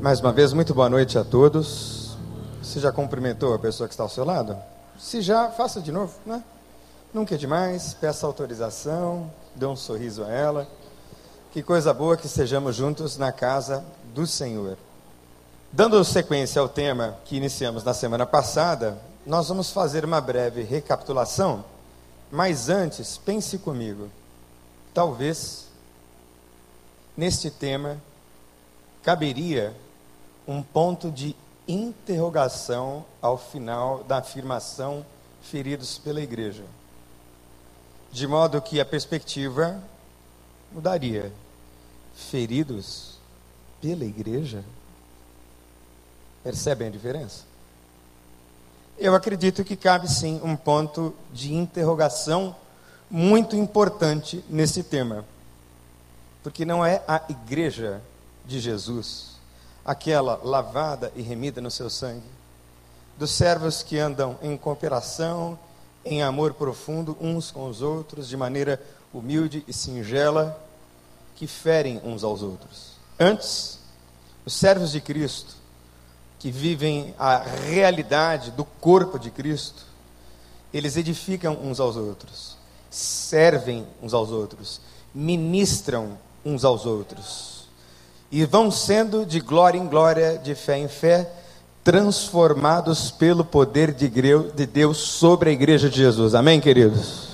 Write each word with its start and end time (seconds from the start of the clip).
Mais 0.00 0.20
uma 0.20 0.32
vez, 0.32 0.52
muito 0.52 0.72
boa 0.72 0.88
noite 0.88 1.18
a 1.18 1.24
todos. 1.24 2.16
Você 2.62 2.78
já 2.78 2.92
cumprimentou 2.92 3.52
a 3.52 3.58
pessoa 3.58 3.88
que 3.88 3.94
está 3.94 4.04
ao 4.04 4.08
seu 4.08 4.24
lado? 4.24 4.56
Se 4.96 5.20
já, 5.20 5.50
faça 5.50 5.80
de 5.80 5.90
novo, 5.90 6.14
né? 6.24 6.44
Nunca 7.12 7.34
é 7.34 7.38
demais, 7.38 7.94
peça 7.94 8.24
autorização, 8.24 9.28
dê 9.56 9.66
um 9.66 9.74
sorriso 9.74 10.22
a 10.22 10.30
ela. 10.30 10.68
Que 11.52 11.64
coisa 11.64 11.92
boa 11.92 12.16
que 12.16 12.26
estejamos 12.26 12.76
juntos 12.76 13.18
na 13.18 13.32
casa 13.32 13.84
do 14.14 14.24
Senhor. 14.24 14.78
Dando 15.72 16.02
sequência 16.04 16.62
ao 16.62 16.68
tema 16.68 17.18
que 17.24 17.36
iniciamos 17.36 17.82
na 17.82 17.92
semana 17.92 18.24
passada, 18.24 18.96
nós 19.26 19.48
vamos 19.48 19.72
fazer 19.72 20.04
uma 20.04 20.20
breve 20.20 20.62
recapitulação, 20.62 21.64
mas 22.30 22.68
antes, 22.68 23.18
pense 23.18 23.58
comigo. 23.58 24.08
Talvez 24.94 25.66
neste 27.16 27.50
tema 27.50 27.96
caberia 29.02 29.74
um 30.48 30.62
ponto 30.62 31.10
de 31.10 31.36
interrogação 31.68 33.04
ao 33.20 33.36
final 33.36 34.02
da 34.04 34.16
afirmação 34.16 35.04
feridos 35.42 35.98
pela 35.98 36.22
igreja. 36.22 36.64
De 38.10 38.26
modo 38.26 38.62
que 38.62 38.80
a 38.80 38.84
perspectiva 38.86 39.78
mudaria. 40.72 41.30
Feridos 42.14 43.18
pela 43.80 44.04
igreja? 44.04 44.64
Percebem 46.42 46.88
a 46.88 46.90
diferença? 46.90 47.44
Eu 48.96 49.14
acredito 49.14 49.62
que 49.62 49.76
cabe 49.76 50.08
sim 50.08 50.40
um 50.42 50.56
ponto 50.56 51.14
de 51.32 51.54
interrogação 51.54 52.56
muito 53.10 53.54
importante 53.54 54.42
nesse 54.48 54.82
tema. 54.82 55.24
Porque 56.42 56.64
não 56.64 56.84
é 56.84 57.02
a 57.06 57.22
igreja 57.28 58.00
de 58.46 58.58
Jesus, 58.58 59.37
aquela 59.88 60.38
lavada 60.44 61.10
e 61.16 61.22
remida 61.22 61.62
no 61.62 61.70
seu 61.70 61.88
sangue, 61.88 62.28
dos 63.16 63.30
servos 63.30 63.82
que 63.82 63.98
andam 63.98 64.38
em 64.42 64.54
cooperação, 64.54 65.58
em 66.04 66.22
amor 66.22 66.52
profundo 66.52 67.16
uns 67.18 67.50
com 67.50 67.66
os 67.66 67.80
outros, 67.80 68.28
de 68.28 68.36
maneira 68.36 68.78
humilde 69.14 69.64
e 69.66 69.72
singela, 69.72 70.62
que 71.34 71.46
ferem 71.46 72.02
uns 72.04 72.22
aos 72.22 72.42
outros. 72.42 72.98
Antes, 73.18 73.78
os 74.44 74.52
servos 74.52 74.92
de 74.92 75.00
Cristo, 75.00 75.54
que 76.38 76.50
vivem 76.50 77.14
a 77.18 77.38
realidade 77.38 78.50
do 78.50 78.66
corpo 78.66 79.18
de 79.18 79.30
Cristo, 79.30 79.86
eles 80.70 80.98
edificam 80.98 81.54
uns 81.54 81.80
aos 81.80 81.96
outros, 81.96 82.58
servem 82.90 83.86
uns 84.02 84.12
aos 84.12 84.28
outros, 84.28 84.82
ministram 85.14 86.18
uns 86.44 86.62
aos 86.62 86.84
outros, 86.84 87.47
e 88.30 88.44
vão 88.44 88.70
sendo 88.70 89.24
de 89.24 89.40
glória 89.40 89.78
em 89.78 89.86
glória, 89.86 90.38
de 90.38 90.54
fé 90.54 90.78
em 90.78 90.88
fé, 90.88 91.30
transformados 91.82 93.10
pelo 93.10 93.44
poder 93.44 93.92
de 93.92 94.66
Deus 94.66 94.98
sobre 94.98 95.50
a 95.50 95.52
igreja 95.52 95.88
de 95.88 95.96
Jesus. 95.96 96.34
Amém, 96.34 96.60
queridos? 96.60 97.28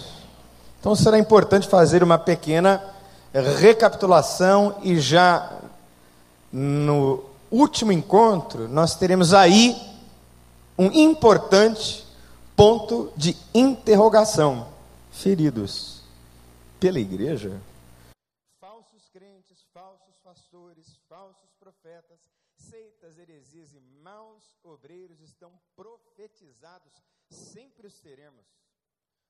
Então 0.79 0.95
será 0.95 1.19
importante 1.19 1.67
fazer 1.67 2.03
uma 2.03 2.19
pequena 2.19 2.83
recapitulação 3.59 4.79
e 4.83 5.01
já 5.01 5.61
no 6.53 7.25
último 7.51 7.91
encontro 7.91 8.69
nós 8.69 8.95
teremos 8.95 9.35
aí 9.35 9.77
um 10.79 10.87
importante 10.93 12.05
ponto 12.55 13.13
de 13.17 13.37
interrogação. 13.55 14.69
Feridos 15.11 16.03
pela 16.79 17.01
igreja? 17.01 17.61
Falsos 18.61 19.09
crentes, 19.13 19.65
falsos 19.73 20.17
pastores, 20.23 20.99
falsos 21.09 21.51
profetas, 21.59 22.19
seitas, 22.57 23.19
heresias 23.19 23.73
e 23.73 23.81
maus 24.03 24.43
obreiros 24.85 25.23
estão 25.23 25.59
profetizados, 25.75 26.93
sempre 27.31 27.87
os 27.87 27.99
teremos. 28.01 28.47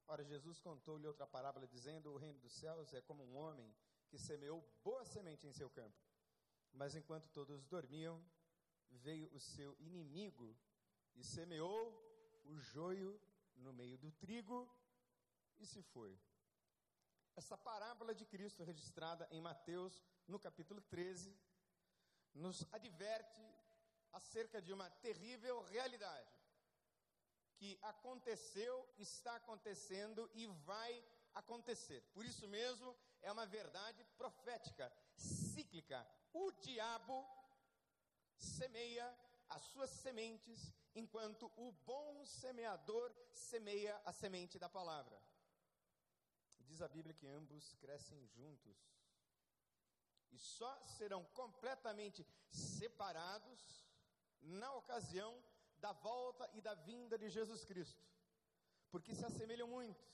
Ora, 0.08 0.24
Jesus 0.24 0.60
contou-lhe 0.60 1.06
outra 1.06 1.28
parábola, 1.28 1.68
dizendo: 1.68 2.12
O 2.12 2.16
reino 2.16 2.40
dos 2.40 2.52
céus 2.52 2.92
é 2.92 3.00
como 3.00 3.22
um 3.22 3.36
homem 3.36 3.72
que 4.08 4.18
semeou 4.18 4.60
boa 4.82 5.04
semente 5.04 5.46
em 5.46 5.52
seu 5.52 5.70
campo. 5.70 5.96
Mas 6.72 6.96
enquanto 6.96 7.28
todos 7.28 7.64
dormiam, 7.66 8.20
veio 8.90 9.32
o 9.32 9.38
seu 9.38 9.76
inimigo 9.78 10.56
e 11.14 11.22
semeou 11.22 11.80
o 12.44 12.58
joio 12.58 13.20
no 13.54 13.72
meio 13.72 13.96
do 13.96 14.10
trigo 14.10 14.68
e 15.60 15.64
se 15.64 15.82
foi. 15.82 16.18
Essa 17.36 17.56
parábola 17.56 18.12
de 18.12 18.26
Cristo, 18.26 18.64
registrada 18.64 19.28
em 19.30 19.40
Mateus, 19.40 20.04
no 20.26 20.38
capítulo 20.40 20.80
13, 20.80 21.32
nos 22.34 22.66
adverte 22.72 23.53
acerca 24.14 24.60
de 24.62 24.72
uma 24.72 24.88
terrível 25.06 25.60
realidade 25.62 26.34
que 27.56 27.78
aconteceu, 27.82 28.88
está 28.98 29.36
acontecendo 29.36 30.30
e 30.34 30.46
vai 30.46 31.04
acontecer. 31.34 32.02
Por 32.12 32.24
isso 32.24 32.46
mesmo, 32.48 32.96
é 33.22 33.30
uma 33.30 33.46
verdade 33.46 34.04
profética, 34.16 34.92
cíclica. 35.16 36.06
O 36.32 36.50
diabo 36.52 37.24
semeia 38.36 39.06
as 39.48 39.62
suas 39.62 39.90
sementes, 39.90 40.72
enquanto 40.94 41.50
o 41.56 41.72
bom 41.72 42.24
semeador 42.24 43.14
semeia 43.32 44.00
a 44.04 44.12
semente 44.12 44.58
da 44.58 44.68
palavra. 44.68 45.20
Diz 46.60 46.80
a 46.82 46.88
Bíblia 46.88 47.14
que 47.14 47.26
ambos 47.26 47.74
crescem 47.74 48.26
juntos 48.28 48.76
e 50.32 50.38
só 50.38 50.76
serão 50.82 51.24
completamente 51.26 52.26
separados 52.50 53.83
na 54.44 54.72
ocasião 54.74 55.42
da 55.78 55.92
volta 55.92 56.48
e 56.54 56.60
da 56.60 56.74
vinda 56.74 57.18
de 57.18 57.28
Jesus 57.28 57.64
Cristo, 57.64 58.02
porque 58.90 59.14
se 59.14 59.24
assemelham 59.24 59.68
muitos, 59.68 60.06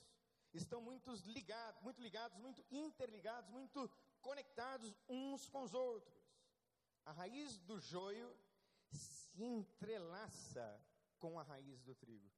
estão 0.53 0.81
muito 0.81 1.13
ligados, 1.27 1.81
muito 1.83 2.01
ligados, 2.01 2.37
muito 2.39 2.65
interligados, 2.71 3.51
muito 3.51 3.91
conectados 4.21 4.95
uns 5.09 5.49
com 5.49 5.63
os 5.63 5.75
outros. 5.75 6.21
A 7.05 7.13
raiz 7.13 7.59
do 7.59 7.79
joio 7.79 8.37
se 8.91 9.43
entrelaça 9.43 10.85
com 11.19 11.39
a 11.39 11.43
raiz 11.43 11.83
do 11.83 11.95
trigo. 11.95 12.31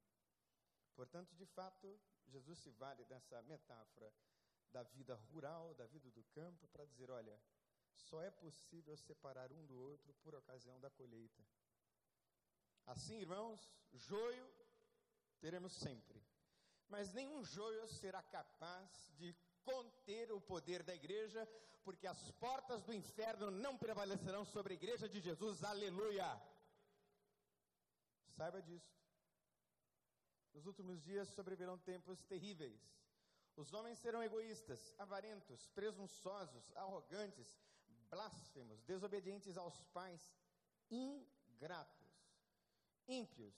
Portanto, 0.95 1.35
de 1.35 1.45
fato, 1.45 1.99
Jesus 2.27 2.59
se 2.59 2.69
vale 2.71 3.03
dessa 3.05 3.41
metáfora 3.43 4.13
da 4.71 4.83
vida 4.83 5.15
rural, 5.15 5.73
da 5.75 5.85
vida 5.85 6.09
do 6.11 6.23
campo, 6.25 6.67
para 6.67 6.85
dizer: 6.85 7.09
olha, 7.09 7.39
só 7.95 8.21
é 8.21 8.31
possível 8.31 8.95
separar 8.97 9.51
um 9.51 9.65
do 9.65 9.77
outro 9.77 10.13
por 10.15 10.35
ocasião 10.35 10.79
da 10.79 10.89
colheita. 10.89 11.43
Assim, 12.85 13.17
irmãos, 13.19 13.59
joio 13.93 14.49
teremos 15.39 15.73
sempre, 15.73 16.21
mas 16.87 17.13
nenhum 17.13 17.43
joio 17.43 17.87
será 17.87 18.21
capaz 18.21 18.89
de 19.15 19.33
conter 19.63 20.31
o 20.31 20.41
poder 20.41 20.83
da 20.83 20.93
igreja, 20.93 21.47
porque 21.83 22.07
as 22.07 22.31
portas 22.31 22.83
do 22.83 22.93
inferno 22.93 23.49
não 23.49 23.77
prevalecerão 23.77 24.43
sobre 24.45 24.73
a 24.73 24.75
igreja 24.75 25.07
de 25.07 25.19
Jesus. 25.21 25.63
Aleluia! 25.63 26.41
Saiba 28.35 28.61
disso. 28.61 28.93
Nos 30.53 30.65
últimos 30.65 31.01
dias 31.01 31.29
sobrevirão 31.29 31.77
tempos 31.77 32.23
terríveis. 32.23 32.81
Os 33.55 33.73
homens 33.73 33.99
serão 33.99 34.21
egoístas, 34.21 34.93
avarentos, 34.97 35.67
presunçosos, 35.69 36.75
arrogantes, 36.75 37.55
blasfemos, 38.09 38.81
desobedientes 38.83 39.57
aos 39.57 39.85
pais, 39.87 40.21
ingratos 40.89 42.02
ímpios, 43.07 43.55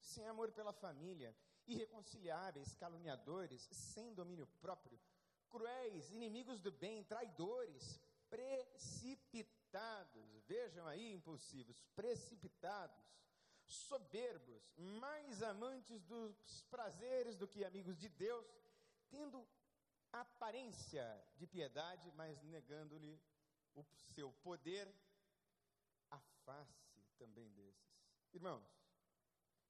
sem 0.00 0.26
amor 0.28 0.50
pela 0.52 0.72
família, 0.72 1.34
irreconciliáveis, 1.66 2.74
caluniadores, 2.74 3.68
sem 3.72 4.12
domínio 4.14 4.46
próprio, 4.60 4.98
cruéis, 5.48 6.10
inimigos 6.10 6.60
do 6.60 6.72
bem, 6.72 7.04
traidores, 7.04 8.00
precipitados, 8.28 9.44
vejam 10.46 10.86
aí, 10.86 11.12
impulsivos, 11.12 11.82
precipitados, 11.94 13.04
soberbos, 13.64 14.62
mais 14.76 15.42
amantes 15.42 16.02
dos 16.04 16.64
prazeres 16.70 17.36
do 17.36 17.46
que 17.46 17.64
amigos 17.64 17.96
de 17.96 18.08
Deus, 18.08 18.46
tendo 19.10 19.46
aparência 20.10 21.04
de 21.36 21.46
piedade, 21.46 22.10
mas 22.12 22.42
negando-lhe 22.42 23.20
o 23.74 23.82
seu 24.14 24.32
poder, 24.42 24.92
afaste 26.10 27.02
também 27.18 27.50
desses. 27.52 27.91
Irmãos, 28.32 28.64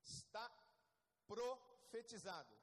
está 0.03 0.51
profetizado. 1.27 2.55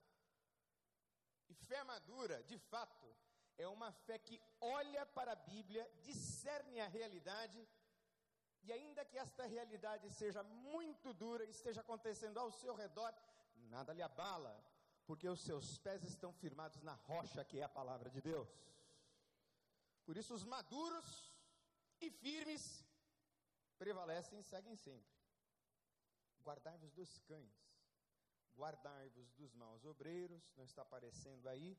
E 1.50 1.54
fé 1.54 1.84
madura, 1.84 2.44
de 2.44 2.57
fato, 2.57 3.07
é 3.57 3.68
uma 3.68 3.92
fé 3.92 4.18
que 4.18 4.42
olha 4.62 5.06
para 5.06 5.34
a 5.34 5.36
Bíblia, 5.36 5.90
discerne 6.01 6.80
a 6.80 6.88
realidade, 6.88 7.68
e 8.63 8.72
ainda 8.72 9.04
que 9.06 9.18
esta 9.18 9.46
realidade 9.46 10.10
seja 10.12 10.44
muito 10.44 11.13
dura, 11.13 11.44
esteja 11.46 11.81
acontecendo 11.81 12.38
ao 12.40 12.51
seu 12.51 12.75
redor, 12.75 13.13
nada 13.56 13.94
lhe 13.94 14.01
abala, 14.01 14.54
porque 15.06 15.28
os 15.28 15.42
seus 15.42 15.78
pés 15.80 16.04
estão 16.04 16.31
firmados 16.34 16.81
na 16.81 16.94
rocha 16.94 17.44
que 17.44 17.60
é 17.60 17.63
a 17.63 17.69
palavra 17.69 18.10
de 18.10 18.22
Deus. 18.22 18.50
Por 20.06 20.18
isso, 20.18 20.34
os 20.34 20.44
maduros 20.44 21.34
e 22.01 22.10
firmes 22.10 22.86
prevalecem 23.78 24.40
e 24.40 24.44
seguem 24.44 24.75
sempre. 24.75 25.19
Guardai-vos 26.44 26.91
dos 26.91 27.18
cães, 27.19 27.53
guardai-vos 28.56 29.31
dos 29.33 29.53
maus 29.53 29.86
obreiros, 29.86 30.51
não 30.56 30.65
está 30.65 30.81
aparecendo 30.81 31.47
aí, 31.47 31.77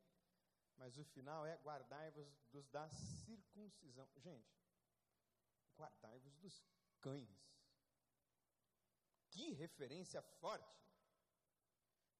mas 0.77 0.97
o 0.97 1.03
final 1.03 1.45
é 1.45 1.55
guardai-vos 1.57 2.27
dos 2.51 2.67
da 2.69 2.89
circuncisão. 2.89 4.09
Gente, 4.17 4.55
guardai-vos 5.77 6.35
dos 6.37 6.63
cães. 6.99 7.51
Que 9.29 9.53
referência 9.53 10.21
forte 10.21 10.81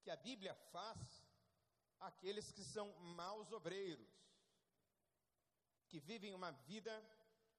que 0.03 0.09
a 0.09 0.15
Bíblia 0.15 0.53
faz 0.71 1.27
àqueles 1.99 2.51
que 2.51 2.63
são 2.63 2.91
maus 2.99 3.51
obreiros, 3.51 4.09
que 5.87 5.99
vivem 5.99 6.33
uma 6.33 6.51
vida 6.51 6.93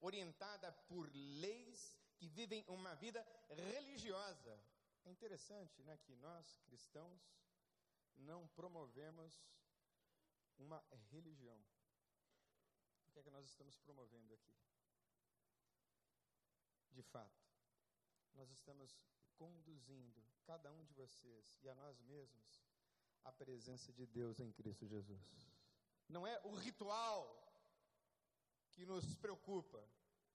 orientada 0.01 0.71
por 0.89 1.09
leis, 1.13 1.95
que 2.17 2.27
vivem 2.27 2.65
uma 2.67 2.95
vida 2.95 3.25
religiosa. 3.49 4.59
É 5.05 5.11
interessante 5.11 5.83
né, 5.83 5.97
que 5.97 6.15
nós, 6.15 6.57
cristãos, 6.65 7.21
não 8.15 8.47
promovemos 8.49 9.33
uma 10.57 10.83
religião. 11.11 11.59
O 13.07 13.11
que 13.11 13.19
é 13.19 13.23
que 13.23 13.29
nós 13.29 13.45
estamos 13.45 13.77
promovendo 13.77 14.33
aqui? 14.33 14.55
De 16.91 17.01
fato, 17.01 17.43
nós 18.33 18.49
estamos 18.49 18.97
conduzindo 19.35 20.23
cada 20.43 20.71
um 20.71 20.83
de 20.85 20.93
vocês 20.93 21.59
e 21.61 21.69
a 21.69 21.75
nós 21.75 21.99
mesmos 22.01 22.63
à 23.23 23.31
presença 23.31 23.91
de 23.91 24.05
Deus 24.05 24.39
em 24.39 24.51
Cristo 24.51 24.85
Jesus. 24.87 25.51
Não 26.07 26.25
é 26.27 26.39
o 26.43 26.55
ritual 26.55 27.39
que 28.71 28.85
nos 28.85 29.15
preocupa, 29.15 29.83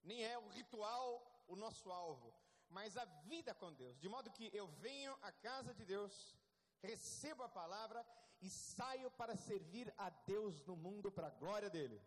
nem 0.02 0.24
é 0.24 0.38
o 0.38 0.48
ritual 0.48 1.44
o 1.46 1.56
nosso 1.56 1.90
alvo, 1.90 2.34
mas 2.70 2.96
a 2.96 3.04
vida 3.04 3.54
com 3.54 3.72
Deus, 3.72 3.98
de 3.98 4.08
modo 4.08 4.30
que 4.30 4.50
eu 4.54 4.66
venho 4.66 5.16
à 5.22 5.32
casa 5.32 5.74
de 5.74 5.84
Deus 5.84 6.36
recebo 6.80 7.42
a 7.42 7.48
palavra 7.48 8.04
e 8.40 8.48
saio 8.48 9.10
para 9.12 9.36
servir 9.36 9.92
a 9.96 10.10
Deus 10.10 10.64
no 10.64 10.76
mundo 10.76 11.10
para 11.10 11.26
a 11.28 11.30
glória 11.30 11.68
dele. 11.68 12.00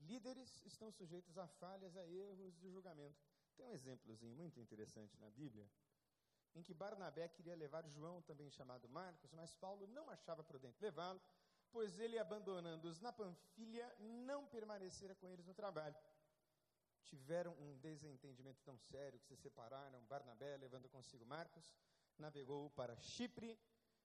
Líderes 0.00 0.64
estão 0.64 0.90
sujeitos 0.90 1.36
a 1.38 1.46
falhas, 1.46 1.96
a 1.96 2.06
erros 2.06 2.56
de 2.58 2.70
julgamento. 2.70 3.16
Tem 3.56 3.66
um 3.66 3.72
exemplozinho 3.72 4.34
muito 4.34 4.60
interessante 4.60 5.18
na 5.18 5.30
Bíblia, 5.30 5.68
em 6.54 6.62
que 6.62 6.74
Barnabé 6.74 7.28
queria 7.28 7.56
levar 7.56 7.86
João, 7.88 8.22
também 8.22 8.50
chamado 8.50 8.88
Marcos, 8.88 9.32
mas 9.32 9.54
Paulo 9.54 9.86
não 9.88 10.08
achava 10.10 10.44
prudente 10.44 10.82
levá-lo, 10.82 11.20
pois 11.70 11.98
ele, 11.98 12.18
abandonando-os 12.18 13.00
na 13.00 13.12
Panfilha, 13.12 13.94
não 13.98 14.46
permanecera 14.46 15.14
com 15.14 15.28
eles 15.28 15.46
no 15.46 15.54
trabalho. 15.54 15.96
Tiveram 17.10 17.52
um 17.64 17.76
desentendimento 17.78 18.60
tão 18.64 18.76
sério 18.78 19.18
que 19.20 19.26
se 19.26 19.36
separaram, 19.36 20.04
Barnabé 20.04 20.56
levando 20.56 20.88
consigo 20.88 21.24
Marcos, 21.24 21.66
navegou 22.18 22.70
para 22.70 22.96
Chipre, 22.96 23.58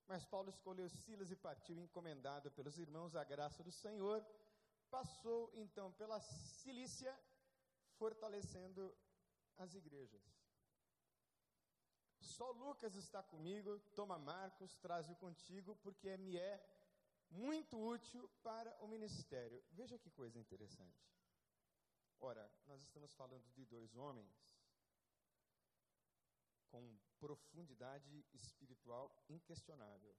mas 0.07 0.25
Paulo 0.25 0.49
escolheu 0.49 0.87
Silas 0.89 1.31
e 1.31 1.35
partiu 1.35 1.77
encomendado 1.79 2.51
pelos 2.51 2.77
irmãos 2.77 3.15
à 3.15 3.23
graça 3.23 3.63
do 3.63 3.71
Senhor. 3.71 4.25
Passou 4.89 5.51
então 5.55 5.91
pela 5.93 6.19
Cilícia, 6.19 7.13
fortalecendo 7.97 8.95
as 9.57 9.73
igrejas. 9.73 10.21
Só 12.19 12.51
Lucas 12.51 12.95
está 12.95 13.23
comigo, 13.23 13.79
toma 13.95 14.19
Marcos, 14.19 14.77
traz-o 14.77 15.15
contigo, 15.15 15.75
porque 15.77 16.15
me 16.17 16.37
é 16.37 16.63
muito 17.31 17.79
útil 17.79 18.29
para 18.43 18.71
o 18.83 18.87
ministério. 18.87 19.63
Veja 19.71 19.97
que 19.97 20.09
coisa 20.11 20.37
interessante. 20.37 21.01
Ora, 22.23 22.47
nós 22.67 22.79
estamos 22.83 23.11
falando 23.15 23.49
de 23.49 23.65
dois 23.65 23.95
homens 23.95 24.31
com 26.69 26.95
profundidade 27.19 28.23
espiritual 28.31 29.25
inquestionável. 29.27 30.15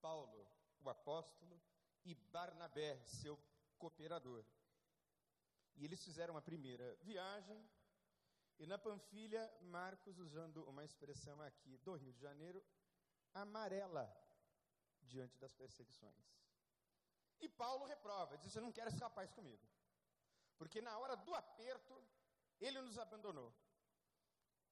Paulo, 0.00 0.46
o 0.80 0.88
apóstolo, 0.88 1.60
e 2.04 2.14
Barnabé, 2.14 3.02
seu 3.04 3.38
cooperador. 3.76 4.44
E 5.74 5.84
eles 5.84 6.02
fizeram 6.04 6.36
a 6.36 6.42
primeira 6.42 6.94
viagem, 7.02 7.68
e 8.58 8.66
na 8.66 8.78
Panfilha, 8.78 9.52
Marcos, 9.62 10.16
usando 10.18 10.62
uma 10.68 10.84
expressão 10.84 11.40
aqui 11.42 11.76
do 11.78 11.94
Rio 11.94 12.12
de 12.12 12.20
Janeiro, 12.20 12.64
amarela 13.34 14.08
diante 15.02 15.36
das 15.38 15.52
perseguições. 15.54 16.38
E 17.40 17.48
Paulo 17.48 17.84
reprova, 17.84 18.38
diz: 18.38 18.54
Eu 18.54 18.62
não 18.62 18.72
quero 18.72 18.90
esse 18.90 19.00
rapaz 19.00 19.32
comigo, 19.32 19.66
porque 20.60 20.82
na 20.82 20.98
hora 20.98 21.16
do 21.16 21.34
aperto, 21.34 22.06
ele 22.60 22.82
nos 22.82 22.98
abandonou. 22.98 23.50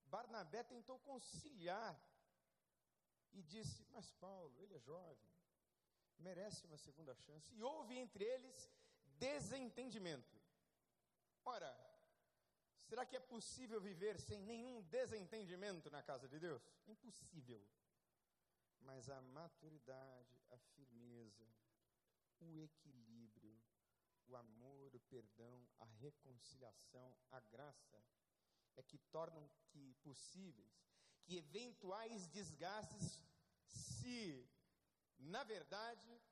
Barnabé 0.04 0.62
tentou 0.62 0.98
conciliar 0.98 1.98
e 3.32 3.42
disse: 3.42 3.86
Mas 3.94 4.12
Paulo, 4.12 4.54
ele 4.60 4.74
é 4.74 4.78
jovem, 4.80 5.32
merece 6.18 6.66
uma 6.66 6.76
segunda 6.76 7.14
chance. 7.14 7.50
E 7.54 7.62
houve 7.62 7.96
entre 7.96 8.22
eles 8.22 8.70
desentendimento. 9.16 10.38
Ora, 11.42 11.74
será 12.82 13.06
que 13.06 13.16
é 13.16 13.20
possível 13.20 13.80
viver 13.80 14.20
sem 14.20 14.42
nenhum 14.42 14.82
desentendimento 14.82 15.90
na 15.90 16.02
casa 16.02 16.28
de 16.28 16.38
Deus? 16.38 16.62
Impossível. 16.86 17.66
Mas 18.82 19.08
a 19.08 19.22
maturidade, 19.22 20.38
a 20.50 20.58
firmeza, 20.58 21.48
o 22.40 22.58
equilíbrio, 22.58 23.58
o 24.28 24.36
amor, 24.36 24.94
o 24.94 25.00
perdão, 25.00 25.66
a 25.78 25.84
reconciliação, 25.84 27.16
a 27.30 27.40
graça 27.40 28.02
é 28.76 28.82
que 28.82 28.98
tornam 28.98 29.50
que 29.68 29.94
possíveis 30.02 30.88
que 31.28 31.36
eventuais 31.36 32.26
desgastes 32.28 33.22
se, 33.66 34.48
na 35.18 35.44
verdade, 35.44 36.22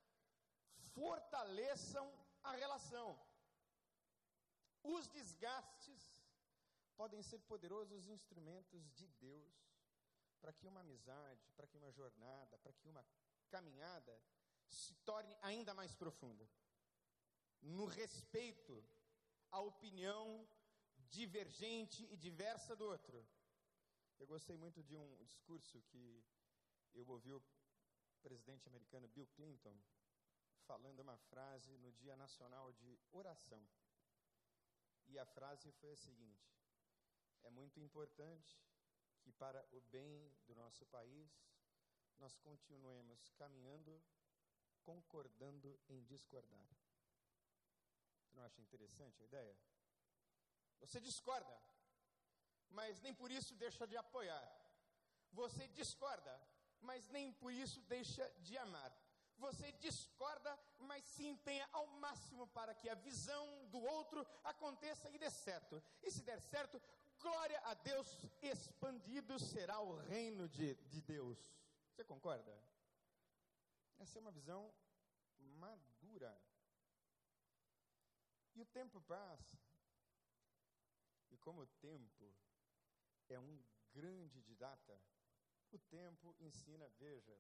fortaleçam 0.95 2.11
a 2.43 2.53
relação. 2.53 3.19
Os 4.83 5.07
desgastes 5.09 6.03
podem 6.97 7.23
ser 7.23 7.41
poderosos 7.41 8.07
instrumentos 8.07 8.89
de 8.93 9.07
Deus 9.09 9.55
para 10.41 10.53
que 10.53 10.67
uma 10.67 10.81
amizade, 10.81 11.51
para 11.57 11.67
que 11.67 11.77
uma 11.77 11.91
jornada, 11.91 12.57
para 12.59 12.73
que 12.73 12.89
uma 12.89 13.05
caminhada 13.51 14.19
se 14.69 14.95
torne 14.97 15.37
ainda 15.43 15.75
mais 15.75 15.95
profunda. 15.95 16.49
No 17.67 17.85
respeito 17.85 18.85
à 19.51 19.61
opinião 19.61 20.49
divergente 21.09 22.05
e 22.13 22.17
diversa 22.17 22.77
do 22.77 22.85
outro. 22.85 23.27
Eu 24.19 24.27
gostei 24.27 24.57
muito 24.57 24.83
de 24.83 24.97
um 24.97 25.17
discurso 25.25 25.83
que 25.83 26.25
eu 26.95 27.07
ouvi 27.09 27.33
o 27.33 27.43
presidente 28.23 28.69
americano 28.69 29.09
Bill 29.09 29.27
Clinton 29.35 29.77
falando 30.67 31.01
uma 31.01 31.17
frase 31.17 31.77
no 31.79 31.93
Dia 31.93 32.17
Nacional 32.17 32.73
de 32.73 32.99
Oração. 33.13 33.67
E 35.07 35.19
a 35.19 35.27
frase 35.27 35.71
foi 35.73 35.93
a 35.93 35.97
seguinte: 35.97 36.57
É 37.43 37.51
muito 37.51 37.81
importante 37.81 38.61
que, 39.23 39.33
para 39.33 39.67
o 39.73 39.81
bem 39.81 40.33
do 40.47 40.55
nosso 40.55 40.87
país, 40.87 41.31
nós 42.19 42.37
continuemos 42.39 43.29
caminhando, 43.31 44.03
concordando 44.83 45.79
em 45.89 46.05
discordar. 46.05 46.86
Não 48.37 48.45
acha 48.45 48.61
interessante 48.61 49.23
a 49.23 49.25
ideia? 49.25 49.57
Você 50.81 51.01
discorda, 51.01 51.59
mas 52.69 53.01
nem 53.01 53.15
por 53.15 53.31
isso 53.31 53.55
deixa 53.55 53.87
de 53.87 53.97
apoiar. 53.97 54.47
Você 55.33 55.67
discorda, 55.69 56.41
mas 56.81 57.09
nem 57.09 57.33
por 57.33 57.53
isso 57.53 57.81
deixa 57.83 58.29
de 58.41 58.57
amar. 58.59 58.93
Você 59.39 59.73
discorda, 59.73 60.59
mas 60.79 61.05
se 61.05 61.27
empenha 61.27 61.69
ao 61.73 61.87
máximo 61.87 62.47
para 62.49 62.75
que 62.75 62.89
a 62.89 62.95
visão 62.95 63.67
do 63.67 63.81
outro 63.83 64.27
aconteça 64.45 65.11
e 65.11 65.19
dê 65.19 65.31
certo. 65.31 65.83
E 66.03 66.11
se 66.11 66.23
der 66.23 66.41
certo, 66.41 66.81
glória 67.19 67.61
a 67.65 67.75
Deus, 67.75 68.07
expandido 68.43 69.39
será 69.39 69.81
o 69.81 69.97
reino 69.97 70.49
de, 70.49 70.75
de 70.75 71.01
Deus. 71.03 71.39
Você 71.91 72.05
concorda? 72.05 72.55
Essa 73.99 74.19
é 74.19 74.21
uma 74.21 74.31
visão 74.31 74.73
madura. 75.39 76.39
E 78.57 78.63
o 78.63 78.65
tempo 78.65 78.99
passa, 79.03 79.59
e 81.31 81.37
como 81.37 81.61
o 81.61 81.67
tempo 81.67 82.35
é 83.29 83.39
um 83.39 83.63
grande 83.93 84.41
didata, 84.41 84.99
o 85.71 85.79
tempo 85.79 86.35
ensina, 86.41 86.89
veja, 86.99 87.39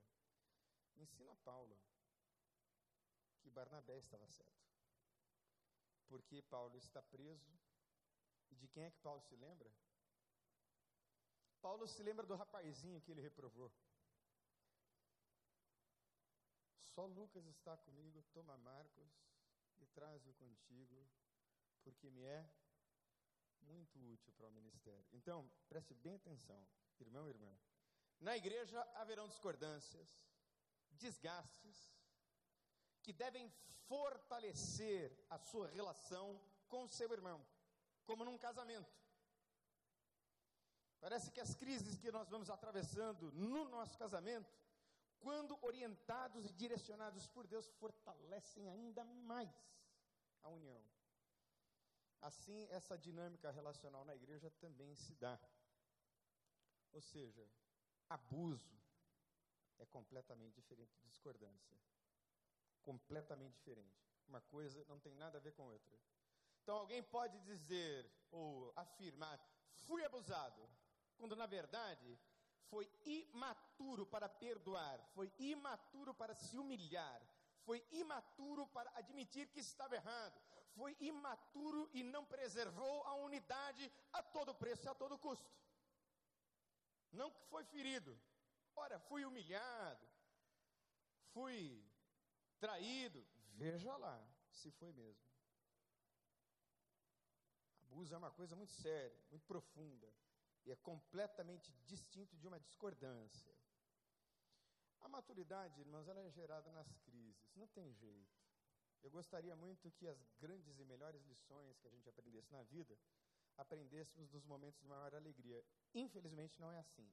ensina 0.95 1.35
Paulo 1.37 1.81
que 3.41 3.49
Barnabé 3.49 3.97
estava 3.97 4.29
certo. 4.29 4.69
Porque 6.07 6.43
Paulo 6.43 6.77
está 6.77 7.03
preso. 7.03 7.59
E 8.51 8.55
de 8.55 8.69
quem 8.69 8.85
é 8.85 8.91
que 8.91 8.99
Paulo 8.99 9.23
se 9.23 9.37
lembra? 9.37 9.73
Paulo 11.63 11.89
se 11.89 12.03
lembra 12.03 12.27
do 12.27 12.37
rapazinho 12.37 13.01
que 13.01 13.11
ele 13.11 13.23
reprovou. 13.23 13.73
Só 16.83 17.07
Lucas 17.07 17.47
está 17.47 17.77
comigo, 17.79 18.23
toma 18.35 18.57
Marcos 18.59 19.11
e 19.81 19.87
traz-o 19.87 20.33
contigo, 20.35 21.09
porque 21.83 22.11
me 22.11 22.23
é 22.23 22.49
muito 23.63 23.99
útil 24.13 24.33
para 24.35 24.49
o 24.49 24.53
ministério. 24.53 25.07
Então, 25.13 25.51
preste 25.69 25.95
bem 25.95 26.15
atenção, 26.17 26.67
irmão 27.01 27.27
e 27.27 27.31
irmã. 27.31 27.59
Na 28.21 28.37
igreja 28.37 28.81
haverão 28.95 29.29
discordâncias, 29.29 30.09
desgastes, 30.91 31.95
que 33.03 33.13
devem 33.13 33.49
fortalecer 33.87 35.17
a 35.31 35.39
sua 35.39 35.69
relação 35.69 36.41
com 36.69 36.85
o 36.85 36.89
seu 36.89 37.13
irmão, 37.13 37.45
como 38.05 38.25
num 38.25 38.39
casamento. 38.39 38.93
Parece 41.01 41.31
que 41.31 41.41
as 41.41 41.55
crises 41.55 41.99
que 41.99 42.11
nós 42.11 42.29
vamos 42.29 42.51
atravessando 42.51 43.31
no 43.33 43.69
nosso 43.69 43.97
casamento, 43.97 44.51
quando 45.27 45.59
orientados 45.61 46.47
e 46.47 46.53
direcionados 46.53 47.27
por 47.27 47.49
Deus, 47.49 47.67
fortalecem 47.81 48.69
ainda 48.69 49.03
mais 49.05 49.51
a 50.41 50.49
união. 50.49 50.81
Assim, 52.23 52.69
essa 52.71 52.97
dinâmica 52.97 53.51
relacional 53.51 54.05
na 54.05 54.15
igreja 54.15 54.49
também 54.61 54.95
se 54.95 55.17
dá. 55.17 55.37
Ou 56.93 57.01
seja, 57.01 57.45
abuso 58.09 58.79
é 59.79 59.85
completamente 59.87 60.55
diferente 60.55 60.95
de 61.01 61.09
discordância 61.09 61.77
completamente 62.85 63.55
diferente. 63.55 63.99
Uma 64.29 64.41
coisa 64.43 64.85
não 64.89 65.01
tem 65.01 65.13
nada 65.17 65.39
a 65.39 65.41
ver 65.41 65.53
com 65.55 65.65
outra. 65.65 65.99
Então 66.63 66.77
alguém 66.77 67.03
pode 67.03 67.37
dizer 67.41 68.09
ou 68.31 68.73
afirmar, 68.77 69.41
fui 69.87 70.05
abusado, 70.05 70.63
quando 71.17 71.35
na 71.35 71.47
verdade 71.47 72.17
foi 72.71 72.91
imaturo 73.05 74.07
para 74.07 74.29
perdoar, 74.29 74.99
foi 75.15 75.33
imaturo 75.39 76.13
para 76.15 76.35
se 76.35 76.59
humilhar, 76.59 77.23
foi 77.65 77.85
imaturo 77.91 78.67
para 78.69 78.91
admitir 78.97 79.49
que 79.49 79.61
estava 79.61 79.95
errado, 79.95 80.41
foi 80.75 80.97
imaturo 81.01 81.89
e 81.93 82.03
não 82.03 82.25
preservou 82.25 83.03
a 83.05 83.15
unidade 83.15 83.91
a 84.13 84.23
todo 84.23 84.55
preço 84.55 84.87
e 84.87 84.89
a 84.89 84.95
todo 84.95 85.19
custo. 85.19 85.51
Não 87.13 87.31
que 87.31 87.43
foi 87.47 87.65
ferido, 87.65 88.19
ora, 88.75 88.99
fui 88.99 89.25
humilhado, 89.25 90.07
fui 91.33 91.85
traído, 92.59 93.27
veja 93.55 93.97
lá 93.97 94.23
se 94.51 94.71
foi 94.71 94.93
mesmo. 94.93 95.25
Abuso 97.83 98.15
é 98.15 98.19
uma 98.19 98.31
coisa 98.31 98.55
muito 98.55 98.73
séria, 98.73 99.25
muito 99.31 99.47
profunda, 99.47 100.13
e 100.67 100.73
é 100.73 100.77
completamente 100.77 101.73
distinto 101.87 102.37
de 102.37 102.47
uma 102.47 102.59
discordância. 102.59 103.55
A 105.01 105.09
maturidade, 105.09 105.81
irmãos, 105.81 106.09
ela 106.09 106.21
é 106.21 106.31
gerada 106.31 106.73
nas 106.73 106.93
crises, 106.99 107.55
não 107.55 107.69
tem 107.69 107.93
jeito. 107.95 108.37
Eu 109.03 109.11
gostaria 109.11 109.55
muito 109.55 109.93
que 109.93 110.09
as 110.09 110.21
grandes 110.41 110.81
e 110.81 110.85
melhores 110.85 111.25
lições 111.27 111.79
que 111.79 111.87
a 111.87 111.91
gente 111.91 112.09
aprendesse 112.09 112.51
na 112.51 112.65
vida, 112.65 112.99
aprendêssemos 113.57 114.33
nos 114.33 114.45
momentos 114.45 114.81
de 114.81 114.87
maior 114.87 115.15
alegria. 115.15 115.65
Infelizmente 115.95 116.61
não 116.61 116.73
é 116.73 116.79
assim. 116.81 117.09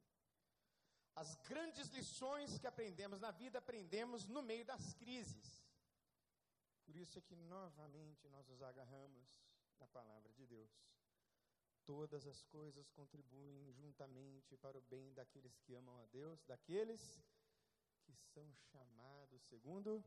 As 1.16 1.36
grandes 1.48 1.90
lições 1.90 2.58
que 2.58 2.66
aprendemos 2.66 3.20
na 3.20 3.30
vida, 3.30 3.60
aprendemos 3.60 4.26
no 4.26 4.42
meio 4.42 4.66
das 4.66 4.94
crises. 4.96 5.64
Por 6.84 6.96
isso 6.96 7.20
é 7.20 7.22
que 7.22 7.36
novamente 7.36 8.28
nós 8.30 8.48
nos 8.48 8.62
agarramos 8.64 9.38
na 9.80 9.88
palavra 9.88 10.34
de 10.34 10.48
Deus. 10.48 10.72
Todas 11.86 12.26
as 12.26 12.42
coisas 12.44 12.90
contribuem 12.90 13.72
juntamente 13.74 14.56
para 14.58 14.78
o 14.78 14.82
bem 14.82 15.14
daqueles 15.14 15.58
que 15.60 15.74
amam 15.74 15.98
a 16.00 16.06
Deus, 16.06 16.42
daqueles 16.44 17.22
que 18.04 18.14
são 18.16 18.54
chamados 18.72 19.42
segundo 19.44 20.04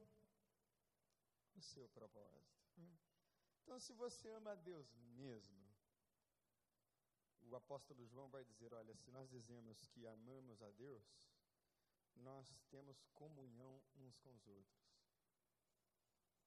o 1.55 1.61
seu 1.61 1.89
propósito. 1.91 2.57
Então, 3.63 3.79
se 3.79 3.93
você 3.93 4.29
ama 4.31 4.53
a 4.53 4.55
Deus 4.55 4.95
mesmo, 4.95 5.67
o 7.43 7.57
apóstolo 7.57 8.07
João 8.07 8.29
vai 8.29 8.45
dizer: 8.45 8.73
olha, 8.73 8.95
se 8.95 9.11
nós 9.11 9.29
dizemos 9.29 9.87
que 9.87 10.07
amamos 10.07 10.63
a 10.63 10.71
Deus, 10.71 11.05
nós 12.17 12.57
temos 12.71 13.03
comunhão 13.15 13.83
uns 13.97 14.17
com 14.19 14.35
os 14.35 14.47
outros. 14.47 14.87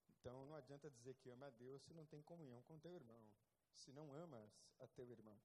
Então 0.07 0.45
não 0.45 0.55
adianta 0.55 0.89
dizer 0.89 1.15
que 1.15 1.29
ama 1.29 1.47
a 1.47 1.51
Deus 1.51 1.81
se 1.83 1.93
não 1.93 2.05
tem 2.05 2.21
comunhão 2.21 2.61
com 2.63 2.79
teu 2.79 2.93
irmão, 2.93 3.23
se 3.73 3.91
não 3.91 4.11
amas 4.13 4.51
a 4.79 4.87
teu 4.87 5.09
irmão. 5.11 5.39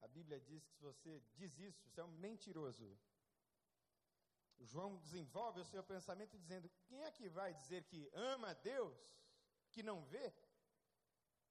A 0.00 0.08
Bíblia 0.08 0.40
diz 0.40 0.64
que 0.64 0.74
se 0.74 0.82
você 0.82 1.22
diz 1.34 1.58
isso, 1.58 1.88
você 1.88 2.00
é 2.00 2.04
um 2.04 2.18
mentiroso. 2.26 2.98
João 4.60 4.96
desenvolve 4.98 5.60
o 5.60 5.64
seu 5.64 5.82
pensamento 5.82 6.38
dizendo: 6.38 6.70
quem 6.86 7.04
é 7.04 7.10
que 7.10 7.28
vai 7.28 7.52
dizer 7.54 7.84
que 7.84 8.10
ama 8.12 8.50
a 8.50 8.54
Deus, 8.54 8.96
que 9.70 9.82
não 9.82 10.04
vê, 10.04 10.32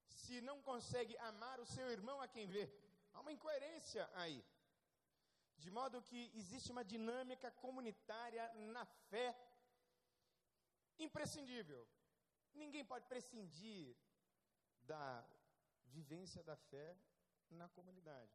se 0.07 0.41
não 0.41 0.61
consegue 0.61 1.17
amar 1.17 1.59
o 1.59 1.65
seu 1.65 1.89
irmão 1.91 2.21
a 2.21 2.27
quem 2.27 2.47
vê? 2.47 2.71
Há 3.13 3.21
uma 3.21 3.31
incoerência 3.31 4.09
aí. 4.13 4.43
De 5.57 5.71
modo 5.71 6.01
que 6.01 6.31
existe 6.35 6.71
uma 6.71 6.83
dinâmica 6.83 7.49
comunitária 7.51 8.51
na 8.73 8.85
fé 9.09 9.35
imprescindível. 10.99 11.87
Ninguém 12.53 12.83
pode 12.85 13.05
prescindir 13.05 13.95
da 14.81 15.25
vivência 15.85 16.43
da 16.43 16.55
fé 16.55 16.97
na 17.49 17.67
comunidade. 17.69 18.33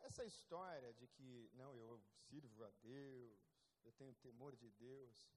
Essa 0.00 0.24
história 0.24 0.92
de 0.94 1.06
que, 1.08 1.50
não, 1.54 1.76
eu 1.76 2.00
sirvo 2.28 2.64
a 2.64 2.70
Deus, 2.82 3.40
eu 3.84 3.92
tenho 3.92 4.14
temor 4.14 4.56
de 4.56 4.70
Deus, 4.70 5.28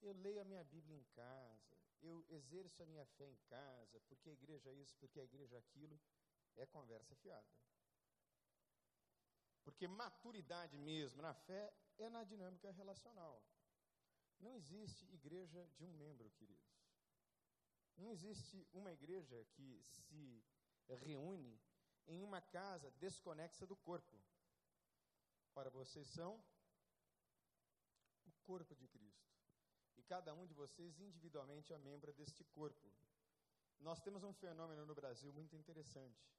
eu 0.00 0.12
leio 0.12 0.40
a 0.40 0.44
minha 0.44 0.64
Bíblia 0.64 0.96
em 0.96 1.04
casa, 1.04 1.76
eu 2.02 2.24
exerço 2.28 2.82
a 2.82 2.86
minha 2.86 3.06
fé 3.06 3.26
em 3.26 3.36
casa, 3.48 4.00
porque 4.08 4.30
a 4.30 4.32
igreja 4.32 4.68
é 4.70 4.74
isso, 4.74 4.96
porque 4.98 5.20
a 5.20 5.24
igreja 5.24 5.56
é 5.56 5.58
aquilo 5.58 6.00
é 6.56 6.66
conversa 6.66 7.14
fiada. 7.16 7.48
Porque 9.62 9.88
maturidade 9.88 10.76
mesmo 10.76 11.22
na 11.22 11.34
fé 11.34 11.74
é 11.98 12.10
na 12.10 12.22
dinâmica 12.22 12.70
relacional. 12.70 13.42
Não 14.38 14.52
existe 14.54 15.06
igreja 15.12 15.66
de 15.76 15.84
um 15.84 15.92
membro, 15.92 16.30
queridos. 16.32 16.73
Não 17.96 18.10
existe 18.10 18.66
uma 18.72 18.92
igreja 18.92 19.44
que 19.52 19.82
se 19.82 20.44
reúne 20.88 21.60
em 22.06 22.22
uma 22.22 22.40
casa 22.40 22.90
desconexa 22.92 23.66
do 23.66 23.76
corpo. 23.76 24.20
Ora, 25.54 25.70
vocês 25.70 26.06
são 26.08 26.42
o 28.26 28.32
corpo 28.44 28.74
de 28.74 28.88
Cristo. 28.88 29.32
E 29.96 30.02
cada 30.02 30.34
um 30.34 30.44
de 30.44 30.54
vocês 30.54 30.98
individualmente 30.98 31.72
é 31.72 31.78
membro 31.78 32.12
deste 32.12 32.44
corpo. 32.44 32.92
Nós 33.80 34.00
temos 34.00 34.24
um 34.24 34.32
fenômeno 34.32 34.84
no 34.84 34.94
Brasil 34.94 35.32
muito 35.32 35.54
interessante 35.56 36.34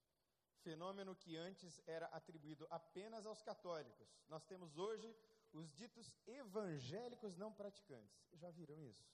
fenômeno 0.65 1.15
que 1.15 1.37
antes 1.37 1.79
era 1.85 2.07
atribuído 2.07 2.65
apenas 2.71 3.23
aos 3.27 3.41
católicos. 3.43 4.09
Nós 4.27 4.43
temos 4.43 4.77
hoje 4.77 5.15
os 5.53 5.71
ditos 5.71 6.11
evangélicos 6.25 7.37
não 7.37 7.53
praticantes. 7.53 8.27
Já 8.33 8.49
viram 8.49 8.81
isso? 8.81 9.07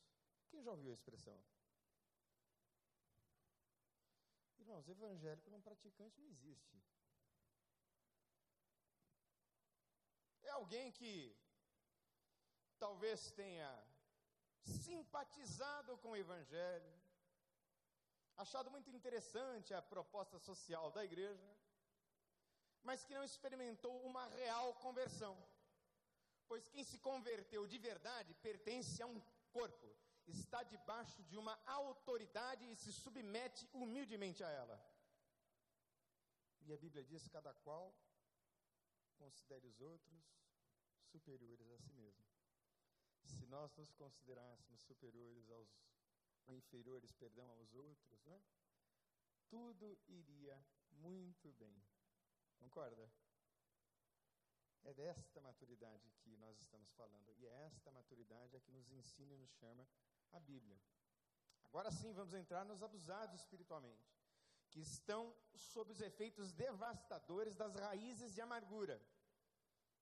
Quem 0.50 0.64
já 0.64 0.72
ouviu 0.72 0.92
a 0.92 0.94
expressão? 0.94 1.38
Irmãos, 4.72 4.88
evangélico 4.88 5.50
não 5.50 5.60
praticante 5.60 6.18
não 6.22 6.28
existe. 6.30 6.82
É 10.44 10.50
alguém 10.52 10.94
que 10.94 11.36
talvez 12.80 13.32
tenha 13.32 13.70
simpatizado 14.64 15.98
com 15.98 16.12
o 16.12 16.16
evangelho, 16.16 16.94
achado 18.38 18.72
muito 18.72 18.90
interessante 18.90 19.74
a 19.74 19.82
proposta 19.82 20.40
social 20.40 20.90
da 20.90 21.04
igreja, 21.04 21.52
mas 22.82 23.04
que 23.04 23.14
não 23.14 23.26
experimentou 23.26 23.94
uma 24.06 24.26
real 24.28 24.74
conversão. 24.76 25.36
Pois 26.48 26.70
quem 26.70 26.86
se 26.86 26.98
converteu 26.98 27.68
de 27.68 27.78
verdade 27.78 28.34
pertence 28.36 29.04
a 29.04 29.06
um 29.06 29.20
corpo, 29.52 29.94
está 30.32 30.64
debaixo 30.64 31.24
de 31.24 31.38
uma 31.38 31.58
autoridade 31.66 32.66
e 32.66 32.76
se 32.76 32.92
submete 32.92 33.68
humildemente 33.74 34.44
a 34.44 34.50
ela. 34.50 34.78
E 36.66 36.74
a 36.74 36.78
Bíblia 36.78 37.04
diz: 37.04 37.28
cada 37.28 37.54
qual 37.54 37.94
considere 39.18 39.68
os 39.68 39.80
outros 39.82 40.24
superiores 41.12 41.70
a 41.72 41.78
si 41.80 41.94
mesmo. 41.94 42.26
Se 43.24 43.46
nós 43.46 43.76
nos 43.76 43.92
considerássemos 43.94 44.82
superiores 44.82 45.50
aos 45.52 45.70
inferiores, 46.48 47.12
perdão, 47.14 47.50
aos 47.52 47.74
outros, 47.74 48.24
né? 48.26 48.42
tudo 49.48 49.98
iria 50.08 50.58
muito 50.92 51.52
bem. 51.54 51.84
Concorda? 52.58 53.12
É 54.84 54.94
desta 54.94 55.40
maturidade 55.42 56.10
que 56.22 56.36
nós 56.38 56.58
estamos 56.58 56.92
falando. 56.94 57.32
E 57.38 57.46
é 57.46 57.66
esta 57.66 57.92
maturidade 57.92 58.56
a 58.56 58.60
que 58.60 58.72
nos 58.72 58.90
ensina 58.92 59.34
e 59.34 59.38
nos 59.38 59.52
chama 59.52 59.88
a 60.32 60.40
Bíblia. 60.40 60.80
Agora 61.66 61.90
sim, 61.92 62.12
vamos 62.14 62.34
entrar 62.34 62.66
nos 62.66 62.84
abusados 62.84 63.40
espiritualmente, 63.40 64.12
que 64.70 64.82
estão 64.82 65.34
sob 65.56 65.92
os 65.92 66.02
efeitos 66.02 66.52
devastadores 66.52 67.56
das 67.56 67.76
raízes 67.76 68.34
de 68.34 68.42
amargura. 68.42 69.02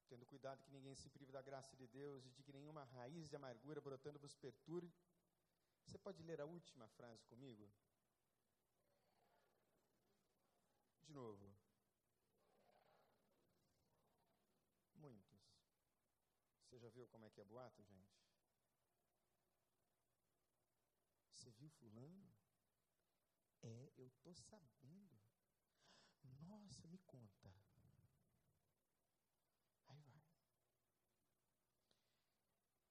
Tendo 0.07 0.25
cuidado 0.25 0.63
que 0.63 0.71
ninguém 0.71 0.95
se 0.95 1.09
prive 1.09 1.31
da 1.31 1.41
graça 1.41 1.75
de 1.75 1.87
Deus 1.87 2.25
e 2.25 2.31
de 2.31 2.41
que 2.43 2.51
nenhuma 2.51 2.83
raiz 2.85 3.29
de 3.29 3.35
amargura 3.35 3.79
brotando 3.79 4.17
vos 4.17 4.35
perturbe. 4.35 4.91
Você 5.85 5.97
pode 5.97 6.23
ler 6.23 6.41
a 6.41 6.45
última 6.45 6.87
frase 6.87 7.23
comigo? 7.25 7.69
De 11.03 11.13
novo. 11.13 11.55
Muitos. 14.95 15.39
Você 16.63 16.79
já 16.79 16.89
viu 16.89 17.07
como 17.07 17.25
é 17.25 17.29
que 17.29 17.41
é 17.41 17.43
boato, 17.43 17.83
gente? 17.83 18.28
Você 21.39 21.51
viu 21.51 21.69
fulano? 21.69 22.29
É, 23.61 23.93
eu 23.95 24.09
tô 24.21 24.33
sabendo. 24.33 25.17
Nossa, 26.41 26.85
me 26.89 26.97
conta. 27.05 27.47
Aí 29.87 30.01
vai. 30.01 30.21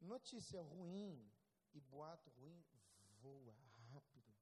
Notícia 0.01 0.63
ruim 0.63 1.31
e 1.75 1.81
boato 1.81 2.31
ruim 2.31 2.65
voa 3.21 3.55
rápido. 3.91 4.35